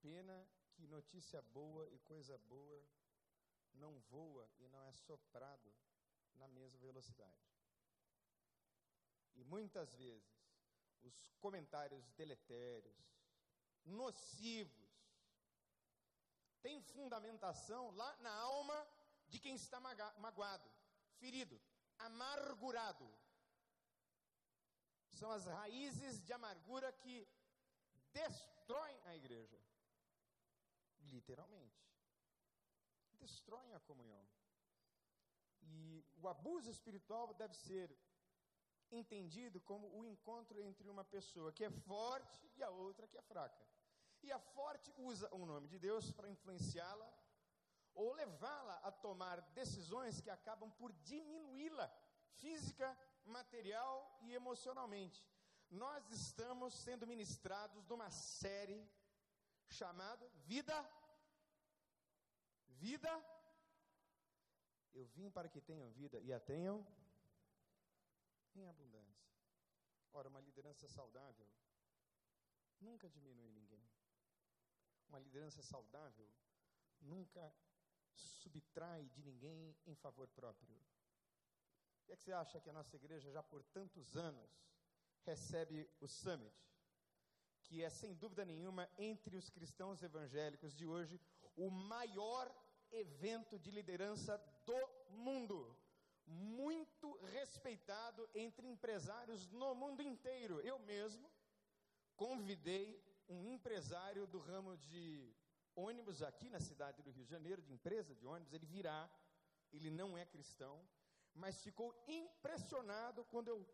Pena 0.00 0.48
que 0.72 0.86
notícia 0.86 1.42
boa 1.42 1.86
e 1.90 1.98
coisa 1.98 2.38
boa 2.38 2.88
não 3.74 4.00
voa 4.00 4.50
e 4.56 4.66
não 4.68 4.82
é 4.84 4.92
soprado 4.94 5.70
na 6.32 6.48
mesma 6.48 6.78
velocidade. 6.78 7.52
E 9.34 9.44
muitas 9.44 9.94
vezes 9.94 10.43
os 11.04 11.32
comentários 11.40 12.10
deletérios, 12.12 12.96
nocivos, 13.84 14.84
têm 16.62 16.80
fundamentação 16.80 17.90
lá 17.90 18.16
na 18.16 18.32
alma 18.32 18.88
de 19.28 19.38
quem 19.38 19.54
está 19.54 19.78
magoado, 19.80 20.70
ferido, 21.18 21.60
amargurado. 21.98 23.06
São 25.10 25.30
as 25.30 25.44
raízes 25.44 26.22
de 26.24 26.32
amargura 26.32 26.92
que 26.92 27.28
destroem 28.12 29.00
a 29.04 29.14
igreja. 29.14 29.60
Literalmente. 31.00 31.84
Destroem 33.12 33.74
a 33.74 33.80
comunhão. 33.80 34.26
E 35.62 36.04
o 36.16 36.28
abuso 36.28 36.70
espiritual 36.70 37.32
deve 37.34 37.54
ser 37.54 37.96
entendido 38.94 39.60
como 39.60 39.86
o 39.98 40.04
encontro 40.04 40.60
entre 40.60 40.88
uma 40.88 41.04
pessoa 41.04 41.52
que 41.52 41.64
é 41.64 41.70
forte 41.70 42.50
e 42.56 42.62
a 42.62 42.70
outra 42.70 43.06
que 43.06 43.18
é 43.18 43.22
fraca. 43.22 43.62
E 44.22 44.32
a 44.32 44.38
forte 44.38 44.92
usa 44.96 45.28
o 45.34 45.44
nome 45.44 45.68
de 45.68 45.78
Deus 45.78 46.10
para 46.12 46.30
influenciá-la 46.30 47.12
ou 47.94 48.12
levá-la 48.12 48.76
a 48.78 48.90
tomar 48.90 49.40
decisões 49.52 50.20
que 50.20 50.30
acabam 50.30 50.70
por 50.70 50.92
diminuí-la 50.92 51.88
física, 52.36 52.96
material 53.24 54.18
e 54.22 54.34
emocionalmente. 54.34 55.24
Nós 55.70 56.10
estamos 56.10 56.74
sendo 56.74 57.06
ministrados 57.06 57.86
numa 57.86 58.10
série 58.10 58.88
chamada 59.68 60.28
Vida 60.46 60.76
Vida 62.68 63.10
Eu 64.92 65.06
vim 65.06 65.30
para 65.30 65.48
que 65.48 65.60
tenham 65.60 65.90
vida 65.90 66.20
e 66.20 66.32
a 66.32 66.38
tenham 66.38 66.86
em 68.54 68.68
abundância. 68.68 69.24
Ora, 70.12 70.28
uma 70.28 70.40
liderança 70.40 70.86
saudável 70.88 71.48
nunca 72.80 73.08
diminui 73.08 73.50
ninguém. 73.50 73.84
Uma 75.08 75.18
liderança 75.18 75.62
saudável 75.62 76.28
nunca 77.00 77.54
subtrai 78.14 79.08
de 79.08 79.22
ninguém 79.22 79.76
em 79.86 79.94
favor 79.94 80.28
próprio. 80.28 80.76
O 82.02 82.06
que, 82.06 82.12
é 82.12 82.16
que 82.16 82.22
você 82.22 82.32
acha 82.32 82.60
que 82.60 82.70
a 82.70 82.72
nossa 82.72 82.94
igreja 82.96 83.30
já 83.30 83.42
por 83.42 83.62
tantos 83.64 84.16
anos 84.16 84.50
recebe 85.22 85.88
o 86.00 86.06
Summit? 86.06 86.54
Que 87.62 87.82
é 87.82 87.90
sem 87.90 88.14
dúvida 88.14 88.44
nenhuma 88.44 88.88
entre 88.98 89.36
os 89.36 89.48
cristãos 89.48 90.02
evangélicos 90.02 90.74
de 90.74 90.86
hoje 90.86 91.18
o 91.56 91.70
maior 91.70 92.54
evento 92.90 93.58
de 93.58 93.70
liderança 93.70 94.36
do 94.66 94.88
mundo. 95.08 95.76
Muito 96.26 97.18
respeitado 97.32 98.28
entre 98.34 98.66
empresários 98.66 99.50
no 99.50 99.74
mundo 99.74 100.02
inteiro. 100.02 100.60
Eu 100.60 100.78
mesmo 100.78 101.30
convidei 102.16 103.02
um 103.28 103.46
empresário 103.46 104.26
do 104.26 104.38
ramo 104.38 104.76
de 104.76 105.34
ônibus 105.74 106.22
aqui 106.22 106.48
na 106.48 106.60
cidade 106.60 107.02
do 107.02 107.10
Rio 107.10 107.24
de 107.24 107.30
Janeiro, 107.30 107.62
de 107.62 107.72
empresa 107.72 108.14
de 108.14 108.26
ônibus, 108.26 108.52
ele 108.52 108.66
virá, 108.66 109.10
ele 109.72 109.90
não 109.90 110.16
é 110.16 110.24
cristão, 110.24 110.86
mas 111.34 111.60
ficou 111.60 111.94
impressionado 112.06 113.24
quando 113.24 113.48
eu 113.48 113.66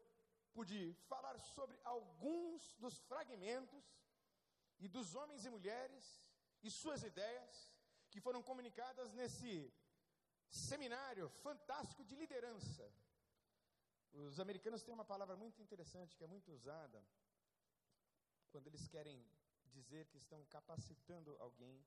pude 0.52 0.94
falar 1.08 1.38
sobre 1.38 1.78
alguns 1.84 2.74
dos 2.76 2.98
fragmentos 3.00 3.84
e 4.78 4.88
dos 4.88 5.14
homens 5.14 5.44
e 5.44 5.50
mulheres 5.50 6.22
e 6.62 6.70
suas 6.70 7.02
ideias 7.02 7.72
que 8.10 8.20
foram 8.20 8.42
comunicadas 8.42 9.12
nesse 9.12 9.72
seminário 10.50 11.28
fantástico 11.28 12.04
de 12.04 12.14
liderança. 12.14 12.92
Os 14.12 14.40
americanos 14.40 14.82
têm 14.82 14.92
uma 14.92 15.04
palavra 15.04 15.36
muito 15.36 15.62
interessante 15.62 16.16
que 16.16 16.24
é 16.24 16.26
muito 16.26 16.50
usada 16.52 17.02
quando 18.50 18.66
eles 18.66 18.88
querem 18.88 19.24
dizer 19.66 20.06
que 20.06 20.18
estão 20.18 20.44
capacitando 20.46 21.36
alguém 21.38 21.86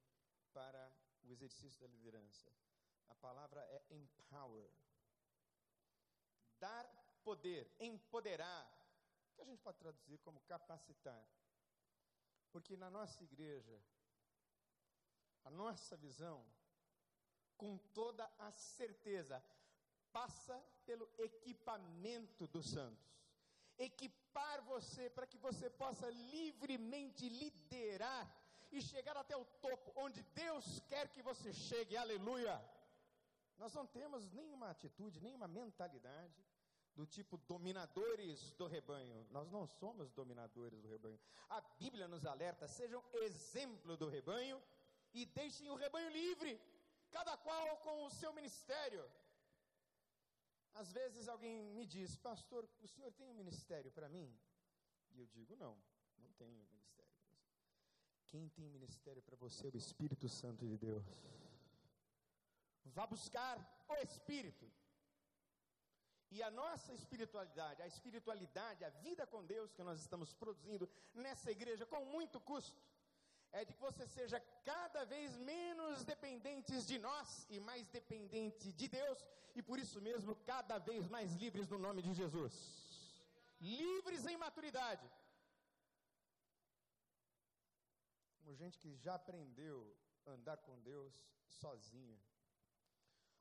para 0.53 0.91
o 1.23 1.31
exercício 1.31 1.81
da 1.81 1.87
liderança. 1.87 2.51
A 3.09 3.15
palavra 3.15 3.61
é 3.61 3.83
empower. 3.89 4.71
Dar 6.59 6.85
poder, 7.23 7.69
empoderar, 7.79 8.71
que 9.33 9.41
a 9.41 9.45
gente 9.45 9.61
pode 9.61 9.77
traduzir 9.77 10.17
como 10.19 10.39
capacitar. 10.41 11.25
Porque 12.51 12.77
na 12.77 12.89
nossa 12.89 13.23
igreja, 13.23 13.81
a 15.43 15.49
nossa 15.49 15.97
visão, 15.97 16.45
com 17.57 17.77
toda 17.93 18.29
a 18.39 18.51
certeza, 18.51 19.43
passa 20.11 20.55
pelo 20.85 21.09
equipamento 21.17 22.47
dos 22.47 22.69
santos 22.69 23.13
equipar 23.77 24.61
você 24.63 25.09
para 25.09 25.27
que 25.27 25.37
você 25.37 25.69
possa 25.69 26.09
livremente 26.09 27.27
liderar 27.29 28.23
e 28.71 28.81
chegar 28.81 29.15
até 29.17 29.35
o 29.37 29.45
topo, 29.61 29.91
onde 29.95 30.23
Deus 30.23 30.79
quer 30.87 31.07
que 31.09 31.21
você 31.21 31.53
chegue, 31.53 31.95
aleluia. 31.95 32.59
Nós 33.57 33.73
não 33.73 33.85
temos 33.85 34.31
nenhuma 34.31 34.69
atitude, 34.71 35.21
nenhuma 35.21 35.47
mentalidade 35.47 36.43
do 36.95 37.05
tipo 37.05 37.37
dominadores 37.37 38.51
do 38.53 38.67
rebanho. 38.67 39.27
Nós 39.29 39.49
não 39.51 39.67
somos 39.67 40.11
dominadores 40.11 40.81
do 40.81 40.87
rebanho. 40.87 41.19
A 41.49 41.61
Bíblia 41.61 42.07
nos 42.07 42.25
alerta: 42.25 42.67
sejam 42.67 43.03
exemplo 43.13 43.95
do 43.95 44.09
rebanho 44.09 44.61
e 45.13 45.25
deixem 45.25 45.69
o 45.69 45.75
rebanho 45.75 46.09
livre, 46.09 46.59
cada 47.17 47.35
qual 47.45 47.77
com 47.85 47.95
o 48.05 48.13
seu 48.19 48.31
ministério. 48.39 49.03
Às 50.81 50.91
vezes 50.91 51.27
alguém 51.27 51.57
me 51.77 51.85
diz, 51.85 52.15
pastor, 52.29 52.67
o 52.81 52.87
senhor 52.87 53.11
tem 53.13 53.27
um 53.29 53.39
ministério 53.41 53.91
para 53.91 54.09
mim? 54.09 54.27
E 55.13 55.19
eu 55.19 55.27
digo, 55.27 55.55
não, 55.55 55.73
não 56.17 56.31
tenho 56.33 56.55
ministério. 56.65 57.11
Quem 58.27 58.49
tem 58.49 58.67
ministério 58.77 59.21
para 59.21 59.35
você 59.35 59.67
é 59.67 59.71
o 59.71 59.77
Espírito 59.77 60.27
Santo 60.27 60.65
de 60.65 60.77
Deus. 60.77 61.05
Vá 62.85 63.05
buscar 63.05 63.55
o 63.87 63.95
Espírito. 64.07 64.65
E 66.35 66.41
a 66.41 66.49
nossa 66.49 66.91
espiritualidade, 66.99 67.83
a 67.83 67.85
espiritualidade, 67.85 68.83
a 68.83 68.89
vida 68.89 69.27
com 69.27 69.45
Deus 69.45 69.71
que 69.71 69.83
nós 69.83 69.99
estamos 69.99 70.33
produzindo 70.33 70.89
nessa 71.13 71.51
igreja 71.51 71.85
com 71.85 72.03
muito 72.05 72.41
custo, 72.41 72.81
é 73.53 73.63
de 73.63 73.73
que 73.73 73.85
você 73.87 74.05
seja 74.07 74.39
cada 74.65 75.05
vez 75.05 75.35
menos 75.37 76.03
dependentes 76.03 76.87
de 76.87 76.97
nós 76.97 77.47
e 77.49 77.59
mais 77.59 77.87
dependente 77.89 78.71
de 78.73 78.87
Deus, 78.87 79.19
e 79.55 79.61
por 79.61 79.77
isso 79.77 80.01
mesmo 80.01 80.35
cada 80.51 80.77
vez 80.79 81.07
mais 81.07 81.33
livres 81.43 81.67
no 81.67 81.77
nome 81.77 82.01
de 82.01 82.13
Jesus. 82.13 82.53
Livres 83.61 84.25
em 84.25 84.37
maturidade. 84.37 85.07
Como 88.39 88.55
gente 88.55 88.77
que 88.79 88.95
já 88.97 89.15
aprendeu 89.15 89.95
a 90.25 90.31
andar 90.31 90.57
com 90.57 90.81
Deus 90.81 91.13
sozinha. 91.45 92.19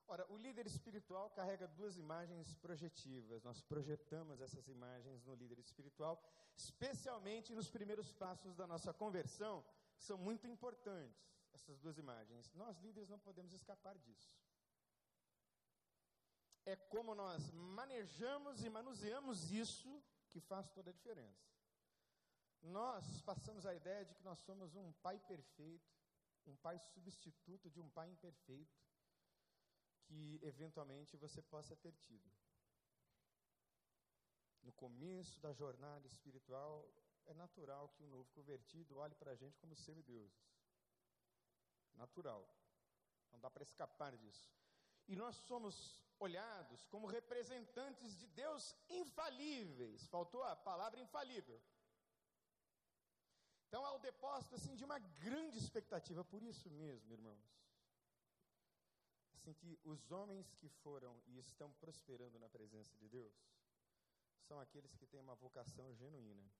Ora, 0.07 0.27
o 0.31 0.37
líder 0.37 0.67
espiritual 0.67 1.31
carrega 1.31 1.67
duas 1.67 1.97
imagens 1.97 2.55
projetivas. 2.57 3.43
Nós 3.43 3.63
projetamos 3.63 4.41
essas 4.41 4.69
imagens 4.69 5.25
no 5.25 5.35
líder 5.35 5.59
espiritual, 5.59 6.23
especialmente 6.55 7.55
nos 7.55 7.71
primeiros 7.71 8.13
passos 8.13 8.55
da 8.55 8.67
nossa 8.67 8.93
conversão, 8.93 9.65
são 10.03 10.19
muito 10.19 10.47
importantes, 10.47 11.23
essas 11.53 11.79
duas 11.79 11.97
imagens. 11.99 12.53
Nós 12.55 12.79
líderes 12.79 13.09
não 13.09 13.19
podemos 13.19 13.53
escapar 13.53 13.97
disso. 13.99 14.35
É 16.65 16.77
como 16.77 17.15
nós 17.15 17.51
manejamos 17.53 18.65
e 18.65 18.69
manuseamos 18.71 19.51
isso 19.51 20.03
que 20.31 20.41
faz 20.41 20.69
toda 20.71 20.91
a 20.91 20.93
diferença. 20.93 21.51
Nós 22.63 23.21
passamos 23.23 23.67
a 23.67 23.75
ideia 23.75 24.05
de 24.05 24.15
que 24.15 24.23
nós 24.23 24.39
somos 24.41 24.75
um 24.77 24.93
pai 25.05 25.19
perfeito, 25.19 25.91
um 26.47 26.57
pai 26.57 26.79
substituto 26.79 27.69
de 27.71 27.81
um 27.81 27.89
pai 27.91 28.09
imperfeito, 28.09 28.81
que 30.05 30.39
eventualmente 30.43 31.17
você 31.17 31.43
possa 31.43 31.75
ter 31.77 31.93
tido. 31.93 32.31
No 34.63 34.73
começo 34.73 35.41
da 35.41 35.53
jornada 35.53 36.07
espiritual, 36.07 36.89
é 37.27 37.35
natural 37.35 37.89
que 37.91 38.03
o 38.03 38.09
novo 38.09 38.31
convertido 38.31 38.99
olhe 38.99 39.15
para 39.15 39.33
a 39.33 39.35
gente 39.35 39.59
como 39.59 39.75
semideuses. 39.77 40.53
Natural. 41.95 42.49
Não 43.31 43.41
dá 43.41 43.51
para 43.51 43.63
escapar 43.63 44.17
disso. 44.17 44.51
E 45.09 45.17
nós 45.17 45.37
somos 45.37 46.01
olhados 46.19 46.85
como 46.87 47.07
representantes 47.07 48.17
de 48.17 48.27
Deus 48.29 48.77
infalíveis. 48.89 50.07
Faltou 50.07 50.43
a 50.45 50.55
palavra 50.55 51.01
infalível. 51.01 51.61
Então 53.67 53.85
há 53.87 53.93
o 53.93 53.99
depósito 53.99 54.55
assim 54.55 54.77
de 54.77 54.85
uma 54.85 54.99
grande 54.99 55.59
expectativa 55.59 56.23
por 56.25 56.43
isso 56.43 56.71
mesmo, 56.71 57.13
irmãos. 57.13 57.63
Assim 59.33 59.55
que 59.55 59.81
os 59.83 60.11
homens 60.13 60.55
que 60.55 60.69
foram 60.69 61.21
e 61.27 61.39
estão 61.39 61.73
prosperando 61.73 62.39
na 62.39 62.49
presença 62.49 62.95
de 62.97 63.09
Deus 63.09 63.35
são 64.47 64.61
aqueles 64.61 64.95
que 64.95 65.07
têm 65.07 65.21
uma 65.21 65.35
vocação 65.35 65.93
genuína. 65.95 66.53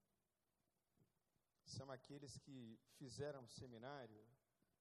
São 1.65 1.91
aqueles 1.91 2.39
que 2.39 2.79
fizeram 2.99 3.47
seminário 3.47 4.27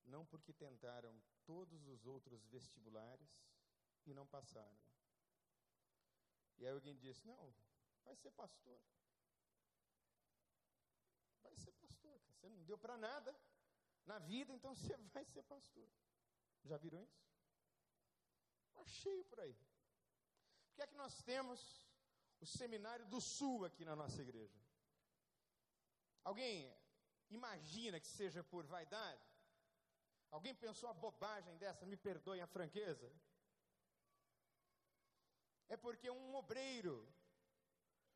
não 0.05 0.25
porque 0.25 0.53
tentaram 0.53 1.21
todos 1.45 1.87
os 1.87 2.05
outros 2.05 2.43
vestibulares 2.45 3.29
e 4.05 4.13
não 4.13 4.25
passaram. 4.25 4.79
E 6.57 6.65
aí 6.65 6.71
alguém 6.71 6.95
disse: 6.97 7.25
Não, 7.25 7.53
vai 8.03 8.15
ser 8.15 8.31
pastor. 8.31 8.79
Vai 11.41 11.55
ser 11.55 11.71
pastor. 11.73 12.19
Você 12.27 12.49
não 12.49 12.63
deu 12.63 12.77
para 12.77 12.97
nada 12.97 13.35
na 14.05 14.19
vida, 14.19 14.53
então 14.53 14.73
você 14.75 14.95
vai 15.13 15.25
ser 15.25 15.43
pastor. 15.43 15.89
Já 16.63 16.77
viram 16.77 17.01
isso? 17.01 17.21
Está 18.67 18.85
cheio 18.85 19.25
por 19.25 19.39
aí. 19.39 19.53
Por 19.53 20.75
que 20.75 20.81
é 20.83 20.87
que 20.87 20.95
nós 20.95 21.21
temos 21.23 21.85
o 22.39 22.45
seminário 22.45 23.05
do 23.07 23.19
Sul 23.19 23.65
aqui 23.65 23.83
na 23.83 23.95
nossa 23.95 24.21
igreja? 24.21 24.61
Alguém 26.23 26.73
imagina 27.29 27.99
que 27.99 28.07
seja 28.07 28.43
por 28.43 28.65
vaidade? 28.65 29.25
Alguém 30.29 30.55
pensou 30.55 30.89
a 30.89 30.93
bobagem 30.93 31.57
dessa? 31.57 31.86
Me 31.86 31.97
perdoem 31.97 32.41
a 32.41 32.47
franqueza. 32.47 33.12
É 35.67 35.77
porque 35.77 36.10
um 36.10 36.36
obreiro 36.36 36.95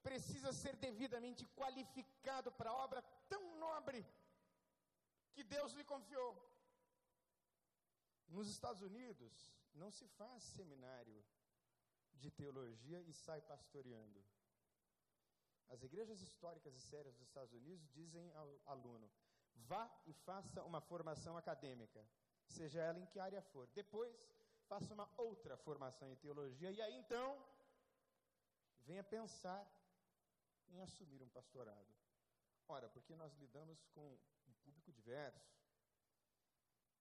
precisa 0.02 0.54
ser 0.54 0.76
devidamente 0.76 1.46
qualificado 1.48 2.52
para 2.52 2.70
a 2.70 2.78
obra 2.86 3.02
tão 3.28 3.58
nobre 3.58 4.06
que 5.34 5.44
Deus 5.44 5.74
lhe 5.74 5.84
confiou. 5.84 6.32
Nos 8.28 8.48
Estados 8.48 8.82
Unidos, 8.82 9.34
não 9.74 9.92
se 9.92 10.08
faz 10.08 10.44
seminário 10.44 11.26
de 12.14 12.30
teologia 12.32 13.02
e 13.02 13.14
sai 13.14 13.42
pastoreando. 13.42 14.24
As 15.70 15.84
igrejas 15.84 16.22
históricas 16.22 16.76
e 16.76 16.80
sérias 16.80 17.16
dos 17.16 17.28
Estados 17.28 17.54
Unidos 17.54 17.90
dizem 17.92 18.32
ao 18.34 18.60
aluno: 18.66 19.10
vá 19.56 19.90
e 20.06 20.14
faça 20.14 20.64
uma 20.64 20.82
formação 20.82 21.38
acadêmica, 21.38 22.06
seja 22.48 22.82
ela 22.82 23.00
em 23.00 23.06
que 23.06 23.20
área 23.20 23.42
for. 23.42 23.68
Depois, 23.74 24.30
faça 24.68 24.94
uma 24.94 25.10
outra 25.18 25.58
formação 25.58 26.12
em 26.12 26.16
teologia 26.16 26.72
e 26.72 26.82
aí 26.82 26.96
então 26.96 27.44
venha 28.82 29.04
pensar 29.04 29.66
em 30.70 30.82
assumir 30.82 31.22
um 31.22 31.30
pastorado. 31.30 31.94
Ora, 32.68 32.90
porque 32.90 33.16
nós 33.16 33.34
lidamos 33.36 33.86
com 33.94 34.18
um 34.48 34.54
público 34.64 34.92
diverso. 34.92 35.56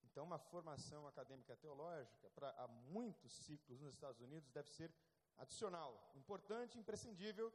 Então, 0.02 0.24
uma 0.24 0.38
formação 0.38 1.06
acadêmica 1.06 1.56
teológica 1.56 2.30
para 2.30 2.68
muitos 2.68 3.32
ciclos 3.32 3.80
nos 3.80 3.94
Estados 3.94 4.20
Unidos 4.20 4.50
deve 4.50 4.70
ser 4.70 4.94
adicional, 5.38 6.12
importante, 6.14 6.78
imprescindível, 6.78 7.52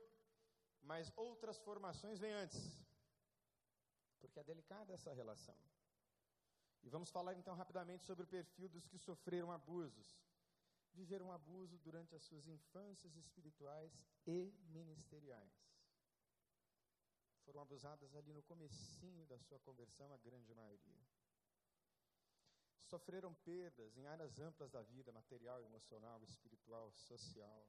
mas 0.82 1.12
outras 1.16 1.58
formações 1.60 2.20
vêm 2.20 2.34
antes, 2.34 2.82
porque 4.20 4.40
é 4.40 4.44
delicada 4.44 4.94
essa 4.94 5.14
relação. 5.14 5.56
E 6.84 6.90
vamos 6.90 7.10
falar 7.10 7.34
então 7.34 7.56
rapidamente 7.56 8.06
sobre 8.06 8.24
o 8.24 8.28
perfil 8.28 8.70
dos 8.70 8.88
que 8.88 8.98
sofreram 8.98 9.52
abusos, 9.52 10.18
viveram 10.94 11.32
abuso 11.32 11.78
durante 11.80 12.16
as 12.16 12.24
suas 12.24 12.48
infâncias 12.48 13.16
espirituais 13.16 14.08
e 14.26 14.54
ministeriais 14.70 15.70
foram 17.50 17.62
abusadas 17.62 18.16
ali 18.16 18.32
no 18.32 18.44
comecinho 18.44 19.26
da 19.26 19.40
sua 19.40 19.60
conversão, 19.62 20.14
a 20.14 20.18
grande 20.18 20.54
maioria. 20.54 21.08
Sofreram 22.84 23.34
perdas 23.34 23.98
em 23.98 24.06
áreas 24.06 24.40
amplas 24.40 24.70
da 24.70 24.84
vida, 24.84 25.12
material, 25.12 25.60
emocional, 25.64 26.22
espiritual, 26.24 26.92
social. 26.92 27.66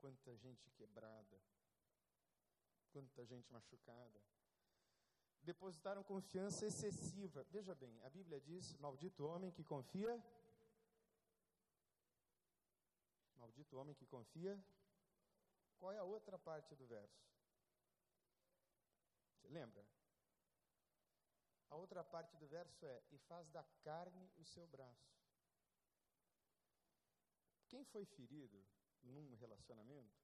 Quanta 0.00 0.34
gente 0.36 0.70
quebrada, 0.70 1.40
quanta 2.90 3.24
gente 3.26 3.52
machucada. 3.52 4.20
Depositaram 5.42 6.02
confiança 6.02 6.66
excessiva. 6.66 7.44
Veja 7.50 7.74
bem, 7.74 8.00
a 8.02 8.10
Bíblia 8.10 8.40
diz: 8.40 8.76
Maldito 8.78 9.26
homem 9.26 9.50
que 9.50 9.64
confia. 9.64 10.22
Maldito 13.36 13.76
homem 13.78 13.94
que 13.94 14.06
confia. 14.06 14.58
Qual 15.78 15.92
é 15.92 15.98
a 15.98 16.04
outra 16.04 16.38
parte 16.38 16.74
do 16.74 16.86
verso? 16.86 17.24
Você 19.34 19.48
lembra? 19.48 19.86
A 21.70 21.76
outra 21.76 22.02
parte 22.02 22.36
do 22.36 22.46
verso 22.46 22.84
é: 22.84 23.02
E 23.10 23.18
faz 23.18 23.48
da 23.50 23.64
carne 23.82 24.30
o 24.36 24.44
seu 24.44 24.66
braço. 24.66 25.10
Quem 27.68 27.84
foi 27.84 28.04
ferido 28.04 28.62
num 29.02 29.34
relacionamento, 29.34 30.20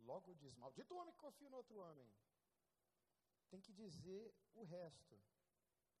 logo 0.00 0.34
diz: 0.34 0.56
Maldito 0.56 0.94
homem 0.94 1.12
que 1.14 1.20
confia 1.20 1.50
no 1.50 1.56
outro 1.56 1.78
homem. 1.78 2.08
Tem 3.48 3.60
que 3.60 3.72
dizer 3.72 4.34
o 4.54 4.64
resto. 4.64 5.20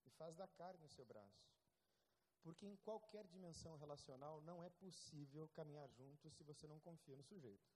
E 0.06 0.10
faz 0.10 0.36
da 0.36 0.46
carne 0.48 0.84
o 0.84 0.88
seu 0.88 1.04
braço. 1.04 1.50
Porque 2.42 2.66
em 2.66 2.76
qualquer 2.76 3.26
dimensão 3.26 3.76
relacional 3.76 4.40
não 4.40 4.62
é 4.62 4.70
possível 4.70 5.48
caminhar 5.50 5.88
junto 5.90 6.30
se 6.30 6.42
você 6.42 6.66
não 6.66 6.80
confia 6.80 7.16
no 7.16 7.22
sujeito. 7.22 7.68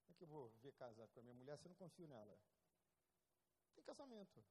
Como 0.00 0.12
é 0.12 0.14
que 0.14 0.24
eu 0.24 0.28
vou 0.28 0.48
ver 0.62 0.72
casado 0.72 1.12
com 1.12 1.20
a 1.20 1.22
minha 1.22 1.34
mulher 1.34 1.56
se 1.58 1.66
eu 1.66 1.68
não 1.68 1.76
confio 1.76 2.08
nela? 2.08 2.36
Tem 3.74 3.84
casamento. 3.84 4.44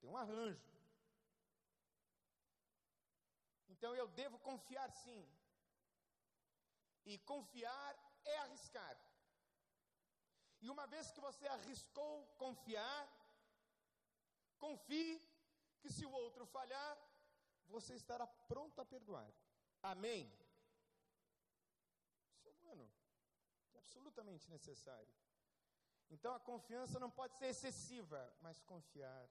Tem 0.00 0.10
um 0.10 0.16
arranjo. 0.16 0.78
Então 3.68 3.94
eu 3.94 4.08
devo 4.08 4.38
confiar 4.40 4.90
sim. 4.90 5.37
E 7.12 7.16
confiar 7.32 7.92
é 8.32 8.34
arriscar. 8.44 8.96
E 10.60 10.68
uma 10.74 10.86
vez 10.92 11.10
que 11.14 11.20
você 11.26 11.46
arriscou 11.46 12.26
confiar, 12.44 13.02
confie 14.64 15.12
que 15.80 15.90
se 15.96 16.04
o 16.04 16.10
outro 16.10 16.44
falhar, 16.56 16.92
você 17.68 17.94
estará 17.94 18.26
pronto 18.26 18.78
a 18.80 18.84
perdoar. 18.84 19.30
Amém? 19.82 20.22
Isso 22.34 22.48
é 22.48 22.52
humano. 22.58 22.90
É 23.74 23.78
absolutamente 23.78 24.50
necessário. 24.50 25.14
Então 26.10 26.34
a 26.34 26.40
confiança 26.40 26.98
não 26.98 27.10
pode 27.10 27.36
ser 27.36 27.46
excessiva, 27.46 28.20
mas 28.42 28.60
confiar 28.60 29.24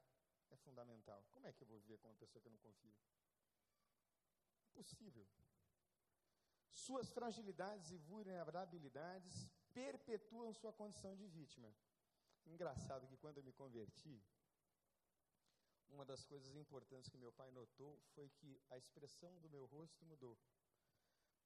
é 0.50 0.56
fundamental. 0.58 1.24
Como 1.32 1.46
é 1.46 1.54
que 1.54 1.62
eu 1.64 1.68
vou 1.68 1.80
viver 1.80 1.98
com 2.00 2.08
uma 2.08 2.16
pessoa 2.16 2.42
que 2.42 2.48
eu 2.48 2.52
não 2.52 2.66
confio? 2.70 2.96
Impossível. 4.72 5.28
Suas 6.86 7.10
fragilidades 7.10 7.90
e 7.90 7.98
vulnerabilidades 7.98 9.50
perpetuam 9.74 10.54
sua 10.54 10.72
condição 10.72 11.16
de 11.16 11.28
vítima. 11.28 11.74
Engraçado 12.46 13.08
que 13.08 13.18
quando 13.18 13.38
eu 13.38 13.44
me 13.44 13.52
converti, 13.52 14.24
uma 15.90 16.06
das 16.06 16.24
coisas 16.24 16.56
importantes 16.56 17.10
que 17.10 17.18
meu 17.18 17.34
pai 17.34 17.50
notou 17.50 18.00
foi 18.14 18.30
que 18.30 18.62
a 18.70 18.78
expressão 18.78 19.40
do 19.40 19.50
meu 19.50 19.66
rosto 19.66 20.06
mudou. 20.06 20.38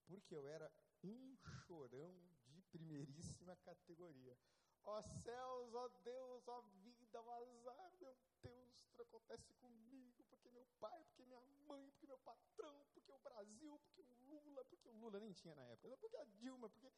Porque 0.05 0.35
eu 0.35 0.45
era 0.49 0.69
um 1.01 1.37
chorão 1.65 2.13
de 2.47 2.61
primeiríssima 2.63 3.55
categoria. 3.55 4.37
Ó 4.83 5.01
céus, 5.01 5.73
ó 5.73 5.87
Deus, 6.03 6.47
ó 6.47 6.61
vida, 6.83 7.21
ó 7.21 7.33
azar, 7.33 7.91
meu 7.99 8.15
Deus, 8.41 8.73
tudo 8.89 9.03
acontece 9.03 9.53
comigo, 9.55 10.23
porque 10.29 10.49
meu 10.49 10.65
pai, 10.79 11.03
porque 11.05 11.25
minha 11.25 11.41
mãe, 11.67 11.89
porque 11.91 12.07
meu 12.07 12.19
patrão, 12.19 12.85
porque 12.93 13.11
o 13.11 13.19
Brasil, 13.19 13.79
porque 13.79 14.01
o 14.01 14.13
Lula, 14.29 14.65
porque 14.65 14.89
o 14.89 14.93
Lula 14.93 15.19
nem 15.19 15.33
tinha 15.33 15.55
na 15.55 15.63
época, 15.63 15.97
porque 15.97 16.17
a 16.17 16.25
Dilma, 16.25 16.69
porque 16.69 16.91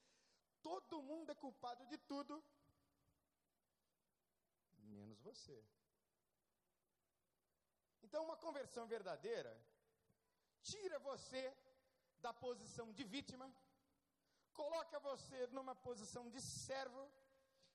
todo 0.62 1.02
mundo 1.02 1.32
é 1.32 1.36
culpado 1.36 1.86
de 1.88 1.98
tudo, 1.98 2.44
menos 4.80 5.20
você. 5.20 5.64
Então, 8.02 8.24
uma 8.24 8.38
conversão 8.38 8.88
verdadeira 8.88 9.52
tira 10.62 11.00
você 11.00 11.56
da 12.20 12.34
posição 12.34 12.92
de 12.94 13.04
vítima 13.04 13.54
coloca 14.54 15.00
você 15.00 15.48
numa 15.48 15.76
posição 15.76 16.30
de 16.30 16.40
servo, 16.42 17.12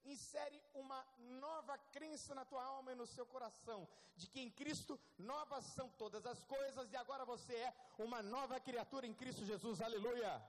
insere 0.04 0.62
uma 0.74 1.04
nova 1.18 1.76
crença 1.78 2.34
na 2.34 2.44
tua 2.44 2.62
alma 2.62 2.92
e 2.92 2.94
no 2.94 3.06
seu 3.06 3.26
coração, 3.26 3.88
de 4.16 4.26
que 4.26 4.40
em 4.40 4.50
Cristo 4.50 4.98
novas 5.18 5.64
são 5.64 5.88
todas 5.90 6.24
as 6.26 6.42
coisas 6.44 6.90
e 6.92 6.96
agora 6.96 7.24
você 7.24 7.54
é 7.54 7.74
uma 7.98 8.22
nova 8.22 8.58
criatura 8.61 9.06
em 9.06 9.14
Cristo 9.14 9.44
Jesus, 9.44 9.80
aleluia. 9.80 10.42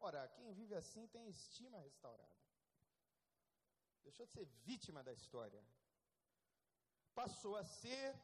Ora, 0.00 0.28
quem 0.36 0.52
vive 0.52 0.74
assim 0.74 1.06
tem 1.08 1.28
estima 1.28 1.78
restaurada. 1.78 2.34
Deixou 4.02 4.26
de 4.26 4.32
ser 4.32 4.44
vítima 4.64 5.02
da 5.02 5.12
história, 5.12 5.64
passou 7.14 7.56
a 7.56 7.64
ser 7.64 8.14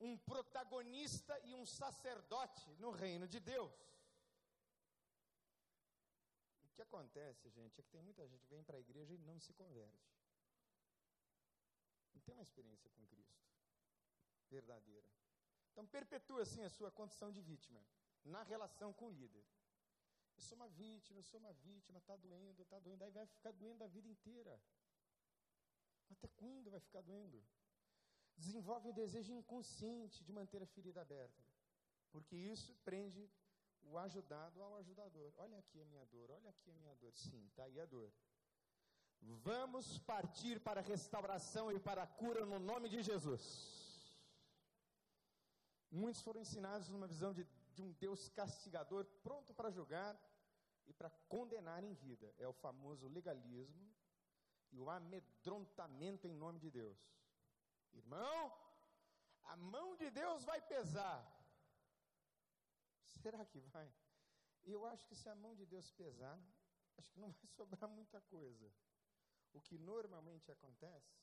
um 0.00 0.16
protagonista 0.16 1.38
e 1.44 1.54
um 1.54 1.66
sacerdote 1.66 2.70
no 2.78 2.90
reino 2.90 3.26
de 3.28 3.40
Deus. 3.40 3.72
Que 6.76 6.82
acontece, 6.82 7.48
gente, 7.48 7.80
é 7.80 7.82
que 7.82 7.90
tem 7.90 8.02
muita 8.02 8.26
gente 8.28 8.44
que 8.44 8.54
vem 8.54 8.62
para 8.62 8.76
a 8.76 8.80
igreja 8.80 9.14
e 9.14 9.18
não 9.18 9.40
se 9.40 9.52
converte. 9.54 10.14
Não 12.14 12.20
tem 12.20 12.34
uma 12.34 12.42
experiência 12.42 12.90
com 12.90 13.06
Cristo 13.06 13.42
verdadeira. 14.50 15.08
Então, 15.72 15.86
perpetua 15.86 16.42
assim 16.42 16.62
a 16.64 16.70
sua 16.70 16.90
condição 16.90 17.32
de 17.32 17.40
vítima 17.40 17.82
na 18.24 18.42
relação 18.42 18.92
com 18.92 19.06
o 19.06 19.10
líder. 19.10 19.44
Eu 20.36 20.42
sou 20.42 20.56
uma 20.56 20.68
vítima, 20.68 21.18
eu 21.18 21.24
sou 21.24 21.40
uma 21.40 21.52
vítima, 21.54 21.98
está 21.98 22.16
doendo, 22.16 22.62
está 22.62 22.78
doendo, 22.78 23.02
aí 23.02 23.10
vai 23.10 23.26
ficar 23.26 23.52
doendo 23.52 23.82
a 23.82 23.86
vida 23.86 24.08
inteira. 24.08 24.60
Até 26.10 26.28
quando 26.28 26.70
vai 26.70 26.80
ficar 26.80 27.00
doendo? 27.00 27.42
Desenvolve 28.36 28.90
o 28.90 28.92
desejo 28.92 29.32
inconsciente 29.32 30.22
de 30.22 30.32
manter 30.32 30.62
a 30.62 30.66
ferida 30.66 31.00
aberta, 31.00 31.42
porque 32.10 32.36
isso 32.36 32.74
prende 32.84 33.30
o 33.90 33.98
ajudado 33.98 34.62
ao 34.62 34.76
ajudador. 34.76 35.32
Olha 35.36 35.58
aqui 35.58 35.80
a 35.80 35.84
minha 35.84 36.04
dor, 36.06 36.30
olha 36.30 36.50
aqui 36.50 36.70
a 36.70 36.74
minha 36.74 36.94
dor. 36.96 37.12
Sim, 37.14 37.44
está 37.46 37.64
aí 37.64 37.80
a 37.80 37.86
dor. 37.86 38.12
Vamos 39.20 39.98
partir 39.98 40.60
para 40.60 40.80
a 40.80 40.84
restauração 40.84 41.72
e 41.72 41.78
para 41.78 42.02
a 42.02 42.06
cura 42.06 42.44
no 42.44 42.58
nome 42.58 42.88
de 42.88 43.02
Jesus. 43.02 43.42
Muitos 45.90 46.22
foram 46.22 46.40
ensinados 46.40 46.88
numa 46.90 47.06
visão 47.06 47.32
de, 47.32 47.46
de 47.74 47.82
um 47.82 47.92
Deus 47.92 48.28
castigador, 48.28 49.04
pronto 49.22 49.54
para 49.54 49.70
julgar 49.70 50.18
e 50.86 50.92
para 50.92 51.10
condenar 51.28 51.82
em 51.82 51.94
vida. 51.94 52.34
É 52.38 52.46
o 52.46 52.52
famoso 52.52 53.08
legalismo 53.08 53.90
e 54.70 54.80
o 54.80 54.90
amedrontamento 54.90 56.26
em 56.26 56.34
nome 56.34 56.58
de 56.58 56.70
Deus. 56.70 56.98
Irmão, 57.92 58.52
a 59.44 59.56
mão 59.56 59.96
de 59.96 60.10
Deus 60.10 60.44
vai 60.44 60.60
pesar. 60.60 61.35
Será 63.22 63.44
que 63.44 63.60
vai? 63.60 63.92
Eu 64.64 64.84
acho 64.86 65.06
que 65.06 65.14
se 65.14 65.28
a 65.28 65.34
mão 65.34 65.54
de 65.54 65.64
Deus 65.64 65.90
pesar, 65.92 66.38
acho 66.96 67.10
que 67.12 67.20
não 67.20 67.30
vai 67.30 67.46
sobrar 67.56 67.88
muita 67.88 68.20
coisa. 68.22 68.72
O 69.52 69.60
que 69.60 69.78
normalmente 69.78 70.50
acontece 70.50 71.16